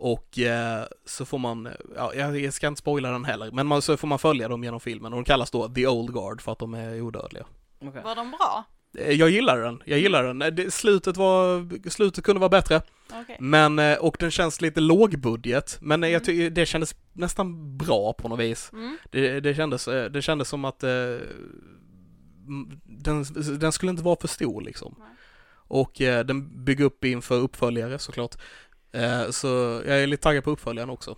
[0.00, 3.96] Och eh, så får man, ja, jag ska inte spoila den heller, men man, så
[3.96, 6.58] får man följa dem genom filmen och de kallas då The Old Guard för att
[6.58, 7.46] de är odödliga.
[7.80, 8.02] Okay.
[8.02, 8.64] Var de bra?
[8.98, 10.42] Eh, Jag gillar den, jag gillar den.
[10.42, 12.82] Eh, det- Slutet var, slutet kunde vara bättre.
[13.22, 13.36] Okej.
[13.40, 18.12] Men, eh, och den känns lite lågbudget, men eh, jag tycker det kändes nästan bra
[18.12, 18.70] på något vis.
[18.72, 18.96] Mm.
[19.10, 20.90] Det, det, kändes, det kändes som att eh,
[22.84, 23.24] den,
[23.58, 24.94] den skulle inte vara för stor liksom.
[24.98, 25.08] Nej.
[25.70, 28.34] Och eh, den bygger upp inför uppföljare såklart.
[28.92, 29.46] Eh, så
[29.86, 31.16] jag är lite taggad på uppföljaren också.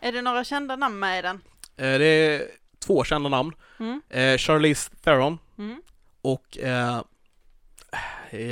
[0.00, 1.36] Är det några kända namn med i den?
[1.76, 2.42] Eh, det är
[2.78, 3.52] två kända namn.
[3.80, 4.02] Mm.
[4.08, 5.82] Eh, Charlize Theron Mm.
[6.22, 6.58] och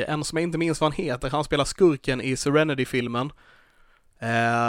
[0.07, 3.33] en som jag inte minns vad han heter, han spelar skurken i Serenity-filmen.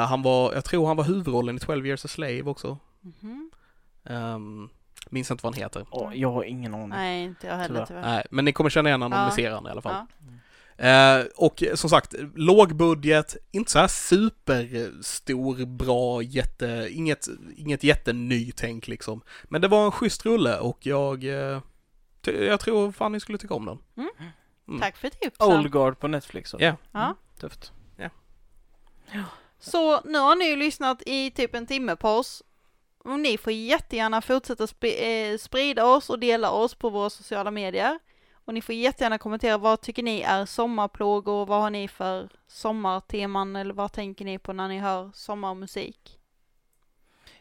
[0.08, 2.78] Han var, jag tror han var huvudrollen i 12 years a slave också.
[4.04, 4.70] Um,
[5.10, 5.86] minns inte vad han heter.
[5.91, 6.89] Åh, jag har ingen aning.
[6.89, 7.86] Nej, inte jag heller Tyvärr.
[7.86, 8.02] tyvärr.
[8.02, 9.30] Nej, men ni kommer känna igen honom om Ja.
[9.30, 9.93] ni ser honom i alla fall.
[10.20, 10.26] Ja.
[10.78, 18.88] Eh, och som sagt, låg budget, inte så här superstor, bra, jätte, inget, inget jättenytänk
[18.88, 19.22] liksom.
[19.44, 21.62] Men det var en schysst rulle och jag, eh,
[22.26, 23.78] jag tror fan ni skulle tycka om den.
[24.68, 24.82] Mm.
[24.82, 25.48] Tack för tipsen.
[25.48, 26.54] Old Guard på Netflix.
[26.54, 26.66] alltså.
[26.66, 26.76] Ja.
[26.92, 27.16] Ja.
[27.40, 27.72] Tufft.
[29.60, 32.44] Så nu har ni ju lyssnat i typ en timme på oss.
[33.04, 37.52] Och ni får jättegärna fortsätta sp- eh, sprida oss och dela oss på våra sociala
[37.52, 38.00] medier.
[38.48, 43.56] Och ni får jättegärna kommentera vad tycker ni är sommarplågor, vad har ni för sommarteman
[43.56, 46.20] eller vad tänker ni på när ni hör sommarmusik?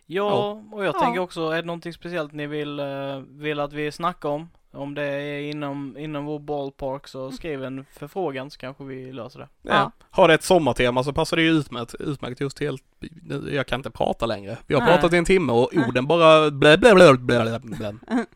[0.06, 1.00] Ja, och jag Ja.
[1.00, 4.50] tänker också, är det någonting speciellt ni vill, eh, vill att vi snackar om?
[4.72, 9.38] Om det är inom, inom vår ballpark så skriv en förfrågan så kanske vi löser
[9.40, 9.48] det.
[9.62, 9.74] Ja.
[9.74, 9.90] Ja.
[10.10, 13.90] Har det ett sommartema så passar det ju utmärkt, utmärkt just nu- jag kan inte
[13.90, 14.58] prata längre.
[14.66, 14.90] Vi har Nej.
[14.92, 17.94] pratat i en timme och orden bara blä, blä, blä, blä, blä, blä.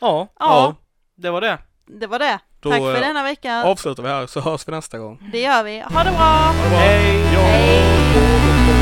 [0.00, 0.74] Ja, Ja,
[1.16, 1.58] det var det.
[1.86, 2.38] det var det.
[2.60, 3.64] Då, Tack för eh, denna vecka.
[3.64, 5.28] Avslutar vi här så hörs vi nästa gång.
[5.32, 5.80] Det gör vi.
[5.80, 6.52] Ha det bra!
[6.70, 7.22] Hej!
[7.34, 8.81] Hej!